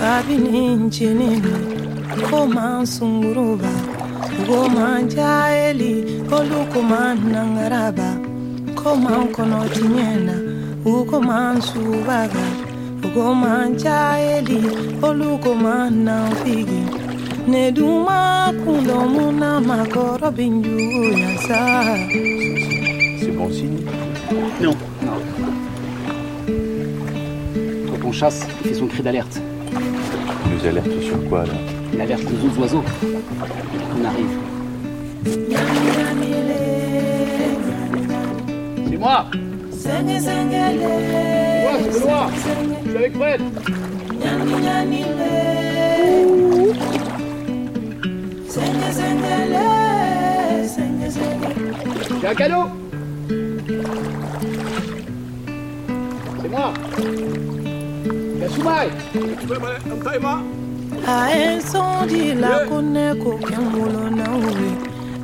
kabini 0.00 0.74
ncinini 0.76 1.54
koman 2.30 2.86
sunguruba 2.86 3.72
koman 4.46 5.08
jayeli 5.08 6.22
olu 6.36 6.60
koman 6.72 7.18
nangaraba. 7.32 8.10
Koman 8.84 9.22
kɔnɔtiɲɛna 9.34 10.36
u 10.84 10.92
koman 11.10 11.56
subaga 11.68 12.46
u 13.04 13.08
koman 13.14 13.68
jayeli 13.82 14.60
olu 15.06 15.28
koman 15.44 16.04
Neduma 17.46 18.52
kundomuna 18.64 19.60
makoro 19.60 20.30
binju 20.30 21.12
yasa 21.12 21.84
C'est 23.20 23.36
bon 23.36 23.50
signe. 23.52 23.84
Non. 24.62 24.74
Quand 27.86 28.08
on 28.08 28.12
chasse, 28.12 28.46
il 28.64 28.68
fait 28.70 28.74
son 28.74 28.86
cri 28.86 29.02
d'alerte. 29.02 29.40
Il 30.46 30.56
nous 30.56 30.66
alerte 30.66 31.00
sur 31.02 31.22
quoi 31.28 31.44
là? 31.44 31.52
Il 31.92 32.00
alerte 32.00 32.22
les 32.22 32.46
autres 32.46 32.58
oiseaux. 32.60 32.84
On 34.00 34.04
arrive. 34.04 34.38
C'est 38.88 38.96
moi. 38.96 39.26
Sengele 39.70 40.80
Moi, 41.60 41.72
c'est 41.82 42.00
Benoît 42.00 42.26
Je 42.84 42.88
suis 42.88 42.96
avec 42.96 43.14
Fred 43.16 43.40
C'est 48.54 48.60
un 52.28 52.34
cadeau 52.36 52.66
C'est 56.40 56.48
moi 56.48 56.72
Yasumai 58.40 58.90
A 61.04 61.26
incendie 61.34 62.34
la 62.34 62.64
connaît 62.66 63.18
qu'aucun 63.18 63.60
moulon 63.60 64.10
n'a 64.14 64.30
oué. 64.30 64.70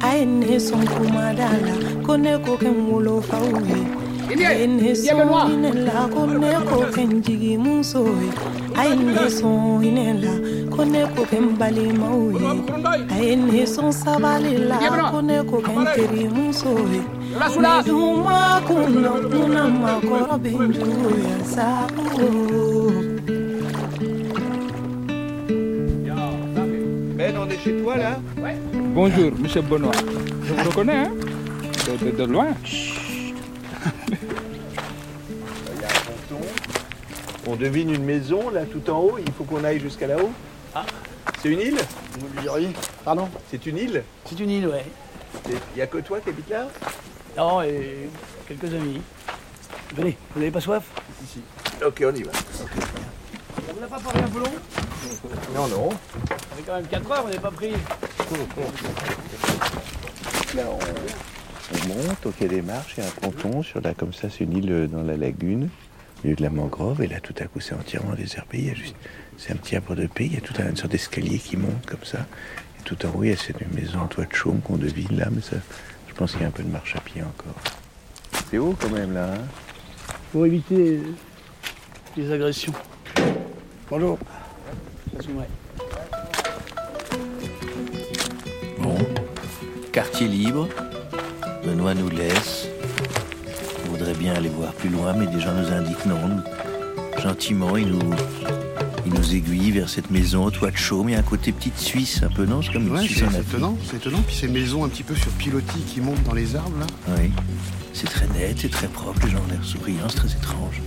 A 0.03 0.17
aîné 0.19 0.59
son 0.59 0.79
coumadala 0.79 1.77
connaît 2.05 2.41
qu'aucun 2.45 2.73
moulon 2.73 3.21
fa 3.23 3.37
oué. 3.37 4.45
A 4.45 4.55
aîné 4.55 4.97
son 4.97 5.49
inela 5.49 6.09
connaît 6.13 6.59
qu'aucun 6.69 7.23
jigi 7.23 7.57
moussoé. 7.57 8.31
A 8.77 8.89
aîné 8.89 9.31
son 9.31 9.81
inela. 9.83 10.35
Kone 10.81 11.03
ko 11.15 11.23
ken 11.29 11.47
balimaw 11.61 12.21
ye 12.41 12.51
Aine 13.21 13.67
son 13.67 13.93
sabali 13.93 14.57
la 14.69 14.79
kone 15.13 15.37
ko 15.51 15.57
ken 15.67 15.85
teri 15.95 16.25
muso 16.37 16.73
ye 16.93 17.03
Ne 17.61 17.73
duma 17.85 18.39
kunna 18.67 19.13
kuna 19.31 19.63
makɔrɔ 19.83 20.35
bɛ 20.43 20.51
juguya 20.75 21.37
sa 21.55 21.69
on 27.43 27.49
est 27.49 27.59
chez 27.65 27.75
toi 27.83 27.97
là. 27.97 28.19
Bonjour, 28.95 29.31
monsieur 29.39 29.63
Benoît. 29.63 29.93
Je 30.45 30.53
vous 30.53 30.69
reconnais, 30.69 30.97
hein. 31.05 31.13
De, 31.87 32.05
de- 32.05 32.17
de 32.17 32.25
loin. 32.25 32.49
On 37.47 37.57
devine 37.57 37.95
une 37.95 38.05
maison 38.05 38.51
là 38.51 38.63
tout 38.65 38.91
en 38.91 38.99
haut, 39.01 39.19
il 39.25 39.33
faut 39.33 39.45
qu'on 39.45 39.65
aille 39.65 39.81
jusqu'à 39.81 40.07
là-haut. 40.07 40.33
Ah. 40.75 40.85
C'est 41.43 41.49
une 41.49 41.61
île 41.61 41.79
Vous 42.19 42.29
me 42.29 42.41
diriez 42.41 42.69
Pardon 43.05 43.29
C'est 43.51 43.65
une 43.67 43.79
île 43.79 44.05
C'est 44.27 44.39
une 44.39 44.51
île, 44.51 44.67
ouais. 44.69 44.85
Il 45.49 45.57
n'y 45.77 45.83
a 45.83 45.87
que 45.87 45.99
toi 45.99 46.21
qui 46.21 46.29
habites 46.31 46.49
là 46.49 46.69
Non, 47.37 47.63
et 47.63 48.09
quelques 48.47 48.73
amis. 48.75 49.01
Venez, 49.95 50.17
vous 50.35 50.41
n'avez 50.41 50.51
pas 50.53 50.61
soif 50.61 50.85
Ici. 51.25 51.41
Ok, 51.85 52.03
on 52.07 52.15
y 52.15 52.23
va. 52.23 52.33
Ça 52.33 52.65
vous 53.77 53.85
a 53.85 53.87
pas 53.87 53.99
parlé 54.01 54.21
un 54.21 54.29
peu 54.29 54.39
long 54.39 54.53
Non, 55.55 55.69
non. 55.69 55.91
Ça 56.29 56.37
fait 56.57 56.63
quand 56.67 56.77
même 56.77 56.87
4 56.87 57.11
heures, 57.13 57.23
vous 57.23 57.29
n'avez 57.29 57.41
pas 57.41 57.51
pris. 57.51 57.73
Là, 60.55 60.63
on, 60.69 60.79
on 61.75 61.89
monte 61.89 62.27
au 62.27 62.31
quai 62.31 62.49
des 62.49 62.63
Marches, 62.63 62.95
il 62.99 63.05
y 63.05 63.07
a 63.07 63.09
un 63.09 63.13
ponton 63.13 63.63
sur 63.63 63.81
là, 63.81 63.95
comme 63.95 64.13
ça, 64.13 64.29
c'est 64.31 64.45
une 64.45 64.57
île 64.57 64.89
dans 64.93 65.03
la 65.03 65.17
lagune, 65.17 65.69
au 66.21 66.27
milieu 66.27 66.37
de 66.37 66.43
la 66.43 66.51
mangrove, 66.51 67.03
et 67.03 67.07
là, 67.07 67.21
tout 67.21 67.35
à 67.39 67.45
coup, 67.45 67.61
c'est 67.61 67.75
entièrement 67.75 68.15
désherbé. 68.15 68.59
Il 68.59 68.67
y 68.67 68.71
a 68.71 68.75
juste, 68.75 68.97
c'est 69.39 69.53
un 69.53 69.57
petit 69.57 69.77
arbre 69.77 69.95
de 69.95 70.07
paix, 70.07 70.27
il 70.27 70.35
y 70.35 70.37
a 70.37 70.41
tout 70.41 70.55
un, 70.59 70.69
une 70.69 70.77
sorte 70.77 70.93
d'escalier 70.93 71.39
qui 71.39 71.57
monte 71.57 71.87
comme 71.87 72.05
ça. 72.05 72.27
Et 72.79 72.83
tout 72.85 72.97
en 73.07 73.11
haut, 73.11 73.25
il 73.25 73.31
y 73.31 73.33
a 73.33 73.37
cette 73.37 73.61
maison 73.75 74.01
en 74.01 74.07
toit 74.07 74.27
de 74.27 74.35
chaume 74.35 74.61
qu'on 74.61 74.77
devine 74.77 75.17
là, 75.17 75.29
mais 75.31 75.41
ça, 75.41 75.57
je 76.09 76.15
pense 76.15 76.33
qu'il 76.33 76.43
y 76.43 76.45
a 76.45 76.49
un 76.49 76.51
peu 76.51 76.63
de 76.63 76.71
marche 76.71 76.95
à 76.97 77.01
pied 77.01 77.23
encore. 77.23 77.57
C'est 78.51 78.59
haut 78.59 78.77
quand 78.81 78.91
même 78.91 79.13
là, 79.15 79.35
hein? 79.35 79.45
Pour 80.33 80.47
éviter 80.47 81.01
les 82.17 82.33
agressions. 82.33 82.73
Bonjour. 83.89 84.19
Bon, 88.79 88.97
quartier 89.93 90.29
libre. 90.29 90.69
Benoît 91.65 91.95
nous 91.95 92.09
laisse. 92.09 92.70
Voudrait 94.01 94.15
bien 94.19 94.33
aller 94.33 94.49
voir 94.49 94.73
plus 94.73 94.89
loin, 94.89 95.13
mais 95.13 95.27
des 95.27 95.39
gens 95.41 95.53
nous 95.53 95.71
indiquent 95.71 96.07
non. 96.07 96.27
Nous- 96.27 97.21
Gentiment, 97.23 97.77
ils 97.77 97.87
nous, 97.87 97.99
ils 99.05 99.13
nous 99.13 99.35
aiguillent 99.35 99.73
vers 99.73 99.91
cette 99.91 100.11
maison 100.11 100.45
au 100.47 100.51
toit 100.51 100.71
de 100.71 100.77
chaume. 100.79 101.11
Il 101.11 101.13
y 101.13 101.17
a 101.17 101.19
un 101.19 101.23
côté 101.23 101.53
petite 101.53 101.77
Suisse, 101.77 102.23
un 102.23 102.31
peu, 102.31 102.47
non? 102.47 102.63
C'est 102.63 102.73
comme 102.73 102.87
une 102.87 102.95
Ouais, 102.95 103.03
Suisse 103.03 103.23
c'est 103.31 103.41
étonnant, 103.41 103.77
c'est 103.91 103.97
étonnant. 103.99 104.23
Puis 104.27 104.35
ces 104.37 104.49
maisons 104.49 104.85
un 104.85 104.89
petit 104.89 105.03
peu 105.03 105.15
sur 105.15 105.31
pilotis 105.33 105.81
qui 105.87 106.01
montent 106.01 106.23
dans 106.23 106.33
les 106.33 106.57
arbres 106.57 106.79
là. 106.81 106.87
Oui. 107.19 107.31
C'est 107.93 108.07
très 108.09 108.27
net, 108.29 108.57
c'est 108.59 108.71
très 108.71 108.87
propre, 108.89 109.21
les 109.27 109.33
gens 109.33 109.39
ont 109.47 109.51
l'air 109.51 109.63
souriants, 109.63 110.09
c'est 110.09 110.17
très 110.17 110.33
étrange. 110.33 110.81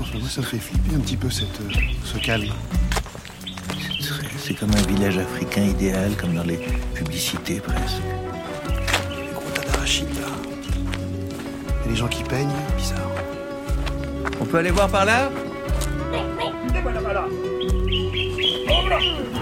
Franchement, 0.00 0.18
moi, 0.18 0.28
ça 0.28 0.40
me 0.40 0.46
fait 0.46 0.58
flipper 0.58 0.96
un 0.96 1.00
petit 1.00 1.16
peu 1.16 1.30
cette, 1.30 1.60
euh, 1.60 1.70
ce 2.04 2.18
calme. 2.18 2.48
C'est 4.36 4.54
comme 4.54 4.70
un 4.72 4.92
village 4.92 5.18
africain 5.18 5.62
idéal, 5.62 6.10
comme 6.20 6.34
dans 6.34 6.42
les 6.42 6.58
publicités 6.94 7.60
presque. 7.60 8.02
Et 11.88 11.90
les 11.90 11.96
gens 11.96 12.06
qui 12.08 12.22
peignent, 12.22 12.48
bizarre. 12.76 12.98
On 14.40 14.44
peut 14.44 14.58
aller 14.58 14.70
voir 14.70 14.88
par 14.88 15.04
là? 15.04 15.28
Vous 16.12 16.18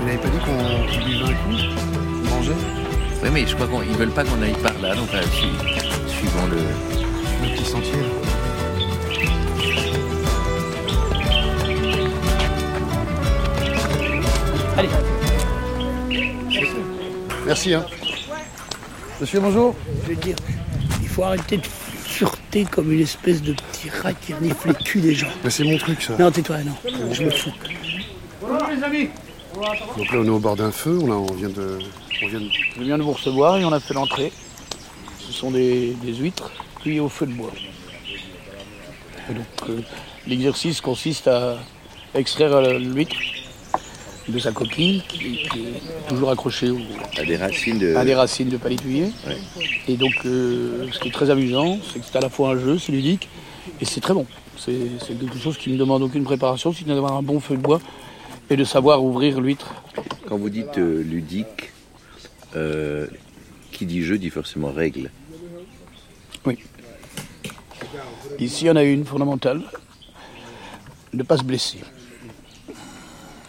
n'avez 0.07 0.19
pas 0.19 0.29
dit 0.29 0.39
qu'on 0.39 1.03
buvait 1.05 1.25
un 1.25 1.35
coup? 1.35 1.57
Qu'on 2.29 2.35
mangeait? 2.37 2.53
Oui, 3.23 3.29
mais 3.33 3.47
je 3.47 3.55
crois 3.57 3.67
qu'ils 3.83 3.97
veulent 3.97 4.11
pas 4.11 4.25
qu'on 4.25 4.41
aille 4.43 4.53
par 4.63 4.75
là, 4.81 4.95
donc 4.95 5.09
euh, 5.15 5.23
su- 5.23 6.09
suivons 6.09 6.47
le, 6.51 6.57
Le 7.43 7.49
petit 7.57 7.65
sentier 7.65 7.93
là. 7.93 7.99
Allez. 14.77 14.89
Merci 17.47 17.75
hein. 17.75 17.85
Monsieur, 19.21 19.41
bonjour. 19.41 19.75
Je 20.03 20.09
vais 20.09 20.17
te 20.17 20.23
dire, 20.23 20.37
il 21.01 21.09
faut 21.09 21.23
arrêter 21.25 21.57
de 21.57 21.63
comme 22.71 22.93
une 22.93 23.01
espèce 23.01 23.43
de 23.43 23.53
petit 23.53 23.91
rat 23.91 24.13
qui 24.15 24.33
renifle 24.33 24.69
les 24.69 24.75
culs 24.85 25.01
des 25.03 25.15
gens. 25.15 25.29
Mais 25.45 25.51
c'est 25.51 25.65
mon 25.65 25.77
truc 25.77 26.01
ça. 26.03 26.17
Non, 26.19 26.31
tais-toi, 26.31 26.59
non. 26.65 26.75
Je 27.13 27.23
me 27.23 27.31
fous. 27.31 27.53
Bonjour 28.41 28.69
les 28.69 28.83
amis. 28.83 29.09
Donc 29.97 30.13
là 30.13 30.19
on 30.21 30.25
est 30.25 30.29
au 30.29 30.39
bord 30.39 30.57
d'un 30.57 30.71
feu, 30.71 30.99
on, 31.03 31.11
a- 31.11 31.15
on 31.15 31.33
vient 31.35 31.49
de. 31.49 31.79
On 32.23 32.27
vient 32.29 32.41
de... 32.41 32.49
Je 32.77 32.83
viens 32.83 32.99
de 32.99 33.03
vous 33.03 33.13
recevoir 33.13 33.59
et 33.59 33.65
on 33.65 33.73
a 33.73 33.81
fait 33.81 33.95
l'entrée. 33.95 34.33
Ce 35.21 35.33
sont 35.33 35.51
des, 35.51 35.95
des 36.03 36.15
huîtres 36.15 36.51
cuites 36.81 37.01
au 37.01 37.09
feu 37.09 37.27
de 37.27 37.33
bois. 37.33 37.51
Et 39.31 39.35
donc 39.35 39.47
euh, 39.69 39.81
l'exercice 40.27 40.81
consiste 40.81 41.27
à 41.29 41.59
extraire 42.15 42.53
euh, 42.55 42.79
l'huître 42.79 43.17
de 44.29 44.39
sa 44.39 44.51
coquille 44.53 45.03
qui, 45.09 45.19
qui 45.19 45.61
est 45.61 46.09
toujours 46.09 46.31
accrochée 46.31 46.71
au- 46.71 46.79
à 47.19 47.25
des 47.25 47.37
racines 47.37 47.79
de. 47.79 47.95
à 47.95 48.05
des 48.05 48.15
racines 48.15 48.49
de 48.49 48.57
palétuvier. 48.57 49.05
Ouais. 49.27 49.37
Et 49.89 49.97
donc 49.97 50.13
euh, 50.25 50.89
ce 50.93 50.99
qui 50.99 51.09
est 51.09 51.13
très 51.13 51.31
amusant, 51.31 51.79
c'est 51.93 52.01
que 52.01 52.07
c'est 52.11 52.17
à 52.17 52.21
la 52.21 52.29
fois 52.31 52.51
un 52.51 52.59
jeu, 52.59 52.79
c'est 52.79 52.93
ludique 52.93 53.29
et 53.81 53.85
c'est 53.85 54.01
très 54.01 54.15
bon. 54.15 54.27
C'est 54.59 54.77
c'est 55.07 55.19
quelque 55.19 55.39
chose 55.39 55.57
qui 55.59 55.71
ne 55.71 55.77
demande 55.77 56.03
aucune 56.03 56.25
préparation, 56.25 56.73
sinon 56.73 56.95
d'avoir 56.95 57.15
un 57.15 57.23
bon 57.23 57.39
feu 57.41 57.57
de 57.57 57.63
bois 57.63 57.81
et 58.51 58.57
de 58.57 58.65
savoir 58.65 59.05
ouvrir 59.05 59.41
l'huître. 59.41 59.75
Quand 60.29 60.37
vous 60.39 60.51
dites 60.51 60.79
euh, 60.79 61.03
ludique, 61.03 61.71
euh, 62.57 63.07
qui 63.71 63.87
dit 63.87 64.03
jeu 64.03 64.19
dit 64.19 64.31
forcément 64.31 64.73
règle. 64.73 65.11
Oui. 66.47 66.59
Ici, 68.39 68.65
il 68.65 68.69
y 68.69 68.71
en 68.71 68.77
a 68.77 68.83
une 68.83 69.05
fondamentale. 69.05 69.63
Ne 71.13 71.23
pas 71.23 71.37
se 71.37 71.43
blesser. 71.45 71.79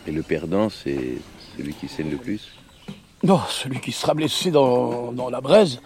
Et 0.07 0.11
le 0.11 0.23
perdant, 0.23 0.69
c'est 0.69 1.17
celui 1.57 1.73
qui 1.73 1.87
saigne 1.87 2.09
le 2.09 2.17
plus? 2.17 2.41
Non, 3.23 3.41
celui 3.49 3.79
qui 3.81 3.91
sera 3.91 4.13
blessé 4.13 4.51
dans, 4.51 5.11
dans 5.11 5.29
la 5.29 5.41
braise 5.41 5.81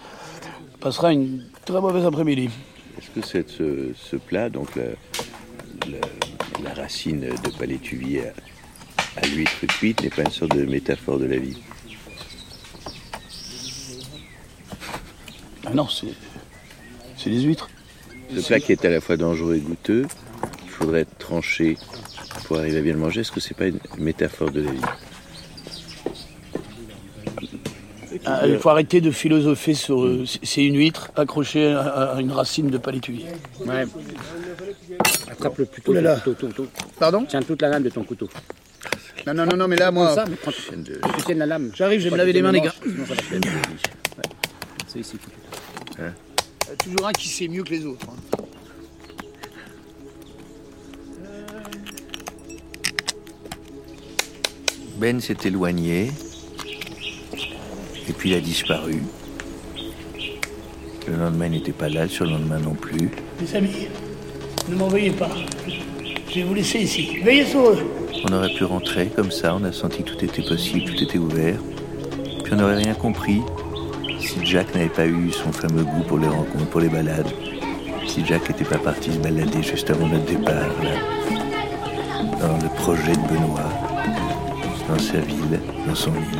passera 0.79 1.11
une 1.11 1.43
très 1.65 1.81
mauvaise 1.81 2.05
après-midi. 2.05 2.49
Est-ce 2.97 3.09
que 3.09 3.47
ce, 3.49 3.91
ce 3.95 4.15
plat, 4.15 4.49
donc 4.49 4.75
la, 4.75 4.83
la- 5.89 6.63
la 6.63 6.73
racine 6.75 7.21
de 7.21 7.49
palétuvier 7.57 8.27
à, 8.27 9.21
à 9.21 9.25
l'huître 9.25 9.65
cuite, 9.79 10.03
n'est 10.03 10.09
pas 10.09 10.21
une 10.23 10.29
sorte 10.31 10.55
de 10.55 10.65
métaphore 10.65 11.17
de 11.17 11.25
la 11.25 11.37
vie? 11.37 11.57
Ah 15.65 15.73
non, 15.73 15.87
c'est 15.87 16.13
c'est 17.17 17.29
des 17.29 17.41
huîtres. 17.41 17.69
Ce 18.35 18.45
plat 18.45 18.59
qui 18.59 18.71
est 18.71 18.83
à 18.85 18.89
la 18.89 18.99
fois 19.01 19.15
dangereux 19.17 19.55
et 19.55 19.59
goûteux, 19.59 20.05
qu'il 20.61 20.69
faudrait 20.69 21.05
trancher 21.05 21.77
pour 22.51 22.59
arriver 22.59 22.79
à 22.79 22.81
bien 22.81 22.91
le 22.91 22.99
manger, 22.99 23.21
est-ce 23.21 23.31
que 23.31 23.39
c'est 23.39 23.53
pas 23.55 23.67
une 23.67 23.79
métaphore 23.97 24.51
de 24.51 24.59
la 24.59 24.71
vie 24.71 24.81
Ah, 28.25 28.41
il 28.45 28.59
faut 28.59 28.67
arrêter 28.67 28.99
de 28.99 29.09
philosopher 29.09 29.73
sur. 29.73 30.03
euh, 30.03 30.25
c'est- 30.43 30.65
une 30.65 30.75
huître 30.75 31.11
accrochée 31.15 31.71
à, 31.71 32.15
à 32.15 32.19
une 32.19 32.33
racine 32.33 32.69
de 32.69 32.77
palétuvier. 32.77 33.27
Ouais. 33.61 33.85
Attrape-le 35.31 35.63
plutôt. 35.63 35.91
Ouh 35.91 35.95
là 35.95 36.01
là. 36.01 36.15
ton 36.17 36.33
couteau, 36.33 36.47
ton- 36.51 36.67
Pardon 36.99 37.23
Tiens 37.25 37.41
toute 37.41 37.61
la 37.61 37.69
lame 37.69 37.83
de 37.83 37.89
ton 37.89 38.03
couteau. 38.03 38.27
Non, 39.25 39.33
non, 39.33 39.45
non, 39.45 39.55
non, 39.55 39.67
mais 39.69 39.77
là, 39.77 39.89
moi. 39.91 40.07
Comme 40.07 40.15
ça, 40.15 40.25
mais 40.29 40.35
prends- 40.35 40.51
Tu 40.51 41.23
tiennes 41.23 41.39
la 41.39 41.45
lame. 41.45 41.71
J'arrive, 41.73 42.01
je 42.01 42.09
vais 42.09 42.11
me 42.11 42.17
laver 42.17 42.33
les 42.33 42.41
mains, 42.41 42.51
les 42.51 42.59
gars. 42.59 42.75
C'est 44.87 44.99
ici. 44.99 45.15
Il 45.97 46.03
y 46.03 46.05
a 46.05 46.75
toujours 46.83 47.07
un 47.07 47.13
qui 47.13 47.29
sait 47.29 47.47
mieux 47.47 47.63
que 47.63 47.69
les 47.69 47.85
autres. 47.85 48.07
hein. 48.09 48.40
Ben 55.01 55.19
s'est 55.19 55.35
éloigné, 55.45 56.11
et 58.07 58.13
puis 58.13 58.29
il 58.29 58.35
a 58.35 58.39
disparu. 58.39 59.01
Le 61.07 61.15
lendemain 61.15 61.47
il 61.47 61.53
n'était 61.53 61.71
pas 61.71 61.89
là, 61.89 62.03
le 62.03 62.09
surlendemain 62.09 62.59
non 62.59 62.75
plus. 62.75 63.09
Les 63.41 63.55
amis, 63.55 63.87
ne 64.69 64.75
m'envoyez 64.75 65.09
pas. 65.09 65.31
Je 66.29 66.35
vais 66.35 66.43
vous 66.43 66.53
laisser 66.53 66.81
ici. 66.81 67.17
Veillez 67.23 67.47
sur 67.47 67.67
eux. 67.71 67.79
On 68.29 68.31
aurait 68.31 68.53
pu 68.53 68.63
rentrer 68.63 69.07
comme 69.07 69.31
ça, 69.31 69.55
on 69.59 69.63
a 69.63 69.71
senti 69.71 70.03
que 70.03 70.11
tout 70.11 70.23
était 70.23 70.43
possible, 70.43 70.91
tout 70.91 71.03
était 71.03 71.17
ouvert. 71.17 71.57
Puis 72.43 72.53
on 72.53 72.57
n'aurait 72.57 72.83
rien 72.83 72.93
compris 72.93 73.41
si 74.19 74.45
Jack 74.45 74.71
n'avait 74.75 74.85
pas 74.85 75.07
eu 75.07 75.31
son 75.31 75.51
fameux 75.51 75.83
goût 75.83 76.03
pour 76.07 76.19
les 76.19 76.27
rencontres, 76.27 76.69
pour 76.69 76.79
les 76.81 76.89
balades. 76.89 77.33
Si 78.05 78.23
Jack 78.23 78.47
n'était 78.47 78.65
pas 78.65 78.77
parti 78.77 79.11
se 79.11 79.17
balader 79.17 79.63
juste 79.63 79.89
avant 79.89 80.07
notre 80.07 80.25
départ, 80.25 80.69
là, 80.83 80.91
dans 82.39 82.57
le 82.59 82.69
projet 82.75 83.13
de 83.13 83.33
Benoît, 83.33 83.80
dans 84.91 84.99
sa 84.99 85.19
ville, 85.19 85.59
dans 85.87 85.95
son 85.95 86.11
île. 86.11 86.39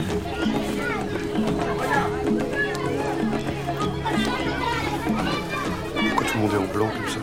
Pourquoi 6.10 6.28
tout 6.28 6.38
le 6.38 6.42
monde 6.42 6.52
est 6.54 6.58
en 6.58 6.74
blanc 6.74 6.90
comme 6.98 7.08
ça 7.08 7.20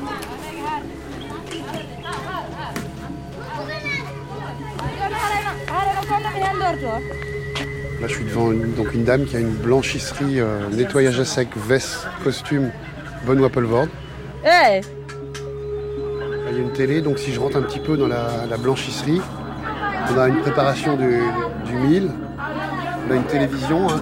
Là, 8.01 8.07
je 8.07 8.15
suis 8.15 8.25
devant 8.25 8.53
une, 8.53 8.73
donc 8.75 8.95
une 8.95 9.05
dame 9.05 9.27
qui 9.27 9.37
a 9.37 9.41
une 9.41 9.51
blanchisserie, 9.51 10.41
euh, 10.41 10.69
nettoyage 10.71 11.19
à 11.21 11.25
sec, 11.25 11.49
veste, 11.57 12.07
costume, 12.23 12.71
bonne 13.27 13.45
Appleward. 13.45 13.89
Hey 14.45 14.81
il 16.51 16.57
y 16.57 16.61
a 16.61 16.63
une 16.63 16.73
télé, 16.73 17.03
donc 17.03 17.19
si 17.19 17.33
je 17.33 17.39
rentre 17.39 17.59
un 17.59 17.63
petit 17.63 17.81
peu 17.81 17.99
dans 17.99 18.09
la 18.09 18.57
blanchisserie, 18.57 19.21
on 20.15 20.19
a 20.19 20.29
une 20.29 20.41
préparation 20.41 20.97
du, 20.97 21.21
du 21.67 21.73
mil, 21.75 22.11
on 23.09 23.13
a 23.13 23.15
une 23.17 23.25
télévision. 23.25 23.89
hein. 23.91 24.01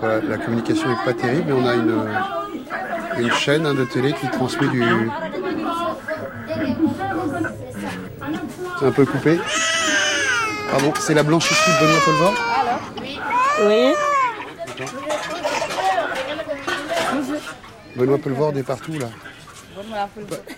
Voilà, 0.00 0.20
la 0.28 0.36
communication 0.38 0.88
n'est 0.88 1.04
pas 1.04 1.12
terrible, 1.14 1.44
mais 1.46 1.52
on 1.52 1.66
a 1.66 1.74
une, 1.74 1.90
euh, 1.90 3.18
une 3.18 3.32
chaîne 3.32 3.66
hein, 3.66 3.74
de 3.74 3.84
télé 3.84 4.12
qui 4.12 4.28
transmet 4.30 4.68
du. 4.68 4.84
C'est 8.78 8.86
un 8.86 8.90
peu 8.92 9.06
coupé. 9.06 9.40
Pardon, 10.70 10.92
c'est 10.98 11.14
la 11.14 11.22
blanchisserie 11.22 11.72
de 11.80 11.86
Benoît 11.86 12.00
Polvord 12.04 12.34
Oui. 13.66 13.94
Benoît 17.96 18.18
Polvord 18.18 18.52
est 18.56 18.62
partout 18.62 18.92
là. 18.98 19.06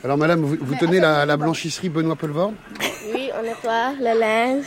Alors 0.05 0.17
madame, 0.17 0.41
vous, 0.43 0.57
vous 0.61 0.75
tenez 0.77 1.01
la, 1.01 1.27
la 1.27 1.37
blanchisserie 1.37 1.89
Benoît 1.89 2.17
Polvord 2.17 2.53
Oui, 3.15 3.31
on 3.39 3.43
nettoie 3.43 3.93
le 3.99 4.19
linge. 4.19 4.65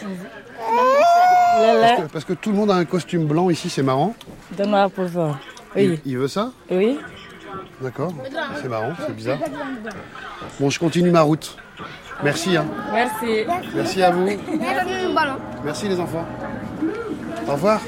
parce 1.82 2.02
que, 2.02 2.12
parce 2.12 2.26
que 2.26 2.34
tout 2.34 2.52
le 2.52 2.56
monde 2.58 2.72
a 2.72 2.76
un 2.76 2.86
costume 2.86 3.26
blanc 3.26 3.50
ici, 3.50 3.70
c'est 3.70 3.84
marrant. 3.84 4.16
Donne-moi 4.58 4.90
pour 4.90 5.06
voir. 5.06 5.40
Il, 5.76 6.00
il 6.06 6.18
veut 6.18 6.28
ça 6.28 6.52
Oui. 6.70 7.00
D'accord, 7.82 8.14
c'est 8.62 8.68
marrant, 8.70 8.94
c'est 9.06 9.16
bizarre. 9.16 9.40
Bon, 10.60 10.70
je 10.70 10.80
continue 10.80 11.12
ma 11.12 11.22
route. 11.22 11.58
Merci. 12.24 12.56
Hein. 12.56 12.66
Merci. 12.94 13.44
Merci 13.74 14.04
à 14.04 14.12
vous. 14.12 14.28
Merci 15.64 15.88
les 15.88 16.00
enfants. 16.00 16.26
Au 17.48 17.54
revoir. 17.54 17.82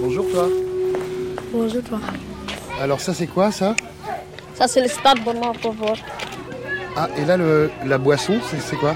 Bonjour 0.00 0.30
toi. 0.30 0.48
Bonjour 1.52 1.82
toi. 1.82 1.98
Alors 2.80 3.00
ça 3.00 3.12
c'est 3.12 3.26
quoi 3.26 3.50
ça? 3.50 3.74
Ça 4.54 4.68
c'est 4.68 4.80
le 4.82 4.88
stade 4.88 5.24
Benoît 5.24 5.52
Pauvre. 5.60 5.94
Ah 6.96 7.08
et 7.16 7.24
là 7.24 7.36
le, 7.36 7.70
la 7.84 7.98
boisson 7.98 8.38
c'est 8.48 8.60
c'est 8.60 8.76
quoi? 8.76 8.94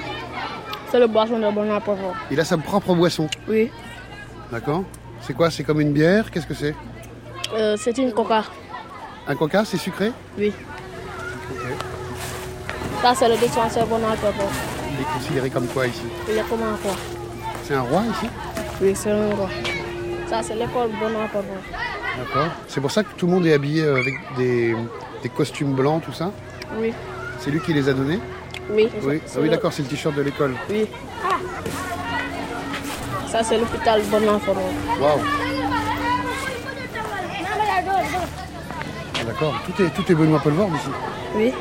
C'est 0.90 1.00
le 1.00 1.08
boisson 1.08 1.38
de 1.38 1.50
Benoît 1.50 1.80
Pauvre. 1.80 2.14
Il 2.30 2.38
a 2.38 2.44
sa 2.44 2.56
propre 2.56 2.94
boisson? 2.94 3.26
Oui. 3.48 3.70
D'accord 4.52 4.84
C'est 5.20 5.32
quoi? 5.34 5.50
C'est 5.50 5.64
comme 5.64 5.80
une 5.80 5.92
bière? 5.92 6.30
Qu'est-ce 6.30 6.46
que 6.46 6.54
c'est? 6.54 6.74
Euh, 7.54 7.76
c'est 7.76 7.98
une 7.98 8.12
coca. 8.12 8.44
Un 9.26 9.34
coca 9.34 9.64
C'est 9.64 9.78
sucré? 9.78 10.12
Oui. 10.38 10.52
Ça 13.02 13.14
c'est 13.16 13.28
le 13.28 13.36
dispensaire 13.36 13.86
Benoît 13.86 14.14
Pauvre. 14.20 14.48
Il 14.92 15.00
est 15.00 15.12
considéré 15.18 15.50
comme 15.50 15.66
quoi 15.66 15.88
ici? 15.88 16.04
Il 16.30 16.38
est 16.38 16.48
comme 16.48 16.62
un 16.62 16.76
roi. 16.82 16.94
C'est 17.64 17.74
un 17.74 17.82
roi 17.82 18.02
ici? 18.12 18.26
Oui, 18.80 18.94
c'est 18.94 19.10
un 19.10 19.34
roi. 19.34 19.50
Ça 20.28 20.40
c'est 20.42 20.54
l'école 20.54 20.90
Benoît 21.00 21.26
Pauvre. 21.32 21.46
D'accord. 22.18 22.48
C'est 22.68 22.80
pour 22.80 22.90
ça 22.90 23.02
que 23.02 23.08
tout 23.16 23.26
le 23.26 23.32
monde 23.32 23.46
est 23.46 23.52
habillé 23.52 23.82
euh, 23.82 23.96
avec 23.96 24.14
des, 24.36 24.74
des 25.22 25.28
costumes 25.28 25.72
blancs, 25.74 26.02
tout 26.04 26.12
ça 26.12 26.30
Oui. 26.78 26.92
C'est 27.40 27.50
lui 27.50 27.60
qui 27.60 27.72
les 27.74 27.88
a 27.88 27.92
donnés 27.92 28.20
Oui. 28.70 28.88
Oui, 29.02 29.20
ah 29.26 29.38
oui 29.40 29.50
d'accord, 29.50 29.72
c'est 29.72 29.82
le 29.82 29.88
t-shirt 29.88 30.14
de 30.14 30.22
l'école. 30.22 30.54
Oui. 30.70 30.86
Ça 33.28 33.42
c'est 33.42 33.58
l'hôpital 33.58 34.00
Benoît 34.10 34.38
Pauvre. 34.44 34.60
Waouh 35.00 35.20
Ah, 39.16 39.24
D'accord. 39.26 39.54
Tout 39.66 39.82
est, 39.82 39.90
tout 39.90 40.12
est 40.12 40.14
Benoît 40.14 40.38
Polvord 40.40 40.68
ici. 40.76 40.88
Oui. 41.34 41.52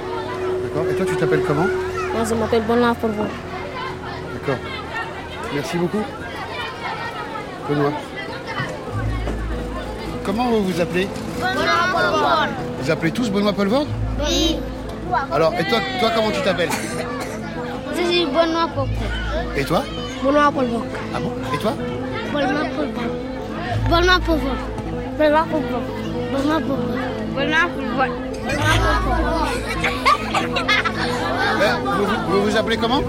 D'accord. 0.63 0.85
Et 0.91 0.95
toi 0.95 1.05
tu 1.05 1.15
t'appelles 1.15 1.43
comment 1.47 1.65
Moi 2.13 2.23
je 2.29 2.35
m'appelle 2.35 2.61
Pauvre. 2.63 3.25
D'accord. 4.33 4.57
Merci 5.55 5.77
beaucoup. 5.77 6.03
Benoît. 7.69 7.91
Comment 10.23 10.49
vous 10.49 10.63
vous 10.63 10.81
appelez 10.81 11.07
Benoît 11.39 12.47
Vous 12.81 12.89
appelez 12.91 13.11
tous 13.11 13.29
Benoît 13.29 13.53
Polvord 13.53 13.85
Oui. 14.19 14.57
Alors, 15.31 15.53
et 15.59 15.63
toi, 15.65 15.77
toi 15.99 16.09
comment 16.15 16.31
tu 16.31 16.41
t'appelles 16.41 16.69
Je 17.95 18.01
suis 18.09 18.25
Benoît. 18.25 18.67
Et 19.55 19.63
toi 19.63 19.83
Benoît 20.23 20.51
Pauvre. 20.51 20.83
Ah 21.15 21.19
bon 21.19 21.31
Et 21.53 21.57
toi 21.57 21.73
Benoît 22.33 22.65
Pauvre. 22.75 23.03
Benoît 23.89 24.19
Pauvre. 24.25 24.55
Benoît 25.19 25.45
Pauvre. 25.51 25.81
Benoît 26.33 26.59
Pauvre. 26.59 26.89
Benoît 27.35 27.67
Pauvre. 27.75 28.05
Ben, 31.59 31.75
vous, 32.29 32.41
vous- 32.49 32.57
appelez 32.57 32.77
comment 32.77 33.01
Vous 33.01 33.07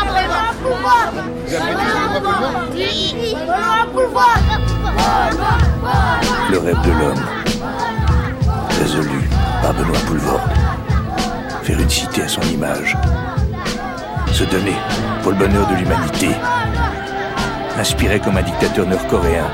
appelez 0.00 0.26
Le 6.50 6.58
rêve 6.58 6.80
de 6.82 6.90
l'homme, 6.92 7.24
résolu 8.80 9.28
par 9.60 9.74
Benoît 9.74 9.98
Poulvord. 10.06 10.40
Faire 11.62 11.80
une 11.80 11.90
cité 11.90 12.22
à 12.22 12.28
son 12.28 12.42
image. 12.42 12.96
Se 14.32 14.44
donner 14.44 14.76
pour 15.22 15.32
le 15.32 15.38
bonheur 15.38 15.66
de 15.68 15.74
l'humanité. 15.74 16.28
Inspiré 17.78 18.20
comme 18.20 18.36
un 18.36 18.42
dictateur 18.42 18.86
nord-coréen, 18.86 19.46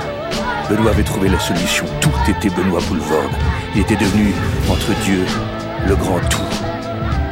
Benoît 0.69 0.91
avait 0.91 1.05
trouvé 1.05 1.29
la 1.29 1.39
solution. 1.39 1.87
Tout 2.01 2.11
était 2.29 2.51
Benoît 2.51 2.81
Poulvord. 2.87 3.31
Il 3.75 3.81
était 3.81 3.97
devenu, 3.97 4.35
entre 4.71 4.93
Dieu, 5.05 5.25
le 5.87 5.97
grand 5.97 6.21
tout, 6.29 6.43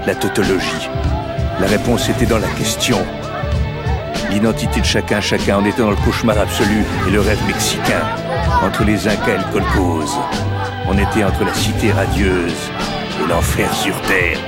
la 0.07 0.15
tautologie. 0.15 0.89
La 1.61 1.67
réponse 1.67 2.09
était 2.09 2.27
dans 2.27 2.39
la 2.39 2.49
question. 2.49 2.99
L'identité 4.31 4.81
de 4.81 4.85
chacun, 4.85 5.21
chacun 5.21 5.59
en 5.59 5.65
était 5.65 5.83
dans 5.83 5.91
le 5.91 5.97
cauchemar 5.97 6.39
absolu 6.39 6.85
et 7.07 7.11
le 7.11 7.21
rêve 7.21 7.43
mexicain. 7.47 8.03
Entre 8.63 8.85
les 8.85 9.07
Incas 9.07 9.35
et 9.35 9.39
le 9.39 9.53
Colcose. 9.53 10.17
On 10.89 10.99
était 10.99 11.25
entre 11.25 11.45
la 11.45 11.55
cité 11.55 11.93
radieuse 11.93 12.71
et 13.23 13.29
l'enfer 13.29 13.73
sur 13.75 14.01
terre. 14.03 14.39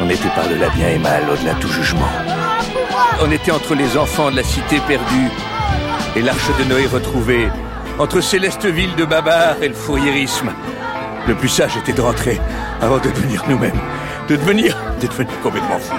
On 0.00 0.08
était 0.08 0.28
par-delà 0.34 0.68
bien 0.70 0.88
et 0.88 0.98
mal, 0.98 1.22
au-delà 1.30 1.54
de 1.54 1.60
tout 1.60 1.68
jugement. 1.68 2.08
On 3.22 3.30
était 3.30 3.52
entre 3.52 3.74
les 3.74 3.96
enfants 3.96 4.30
de 4.30 4.36
la 4.36 4.42
cité 4.42 4.80
perdue 4.86 5.30
et 6.16 6.22
l'arche 6.22 6.50
de 6.58 6.64
Noé 6.64 6.86
retrouvée. 6.86 7.48
Entre 7.98 8.20
céleste 8.20 8.64
ville 8.64 8.94
de 8.96 9.04
Babar 9.04 9.56
et 9.62 9.68
le 9.68 9.74
fourriérisme. 9.74 10.50
Le 11.28 11.34
plus 11.34 11.48
sage 11.48 11.76
était 11.76 11.92
de 11.92 12.00
rentrer 12.00 12.40
avant 12.80 12.98
de 12.98 13.10
devenir 13.10 13.44
nous-mêmes. 13.48 13.80
De 14.28 14.36
devenir, 14.36 14.76
de 15.00 15.06
devenir 15.06 15.40
complètement 15.42 15.78
fou. 15.78 15.94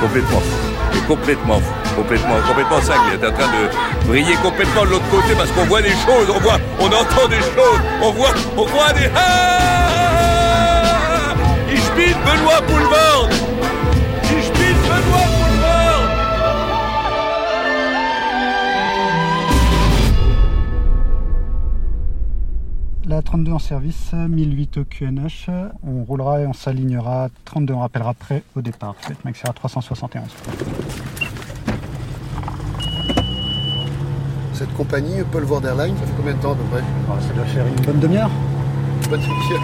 Complètement 0.00 0.40
fou. 0.40 0.98
Et 0.98 1.06
complètement 1.06 1.60
fou. 1.60 1.85
Complètement, 1.96 2.36
complètement 2.46 2.80
cinglé. 2.82 3.16
On 3.18 3.22
est 3.22 3.26
en 3.26 3.32
train 3.32 3.52
de 3.52 4.06
briller 4.06 4.34
complètement 4.42 4.84
de 4.84 4.90
l'autre 4.90 5.08
côté 5.10 5.34
parce 5.34 5.50
qu'on 5.52 5.64
voit 5.64 5.80
des 5.80 5.88
choses, 5.88 6.28
on 6.28 6.38
voit, 6.40 6.58
on 6.78 6.86
entend 6.86 7.26
des 7.28 7.40
choses, 7.40 7.80
on 8.02 8.10
voit, 8.12 8.34
on 8.56 8.66
voit 8.66 8.92
des. 8.92 9.10
Ah 9.16 10.76
Ich 11.72 11.90
Benoît 11.96 12.60
Poulvord 12.66 13.30
Ich 14.24 14.52
Benoît 14.52 15.26
Poulvord 15.38 15.56
La 23.08 23.22
32 23.22 23.52
en 23.52 23.58
service, 23.58 24.12
1008 24.12 24.78
au 24.78 24.84
QNH. 24.84 25.48
On 25.82 26.04
roulera 26.04 26.40
et 26.40 26.46
on 26.46 26.52
s'alignera. 26.52 27.28
32, 27.46 27.72
on 27.72 27.78
rappellera 27.78 28.14
prêt 28.14 28.42
au 28.54 28.60
départ. 28.60 28.96
Faites 28.98 29.24
Maxera 29.24 29.52
371. 29.52 30.24
Cette 34.58 34.72
compagnie, 34.74 35.22
Paul 35.30 35.44
Ward 35.44 35.66
Airlines, 35.66 35.94
ça 36.00 36.06
fait 36.06 36.12
combien 36.16 36.32
de 36.32 36.38
temps 36.40 36.52
à 36.52 36.54
peu 36.54 36.64
près 36.70 36.80
Ça 37.28 37.34
doit 37.34 37.44
faire 37.44 37.66
une 37.66 37.84
bonne 37.84 38.00
demi-heure. 38.00 38.30
Bonne 39.10 39.20
demi-heure. 39.20 39.60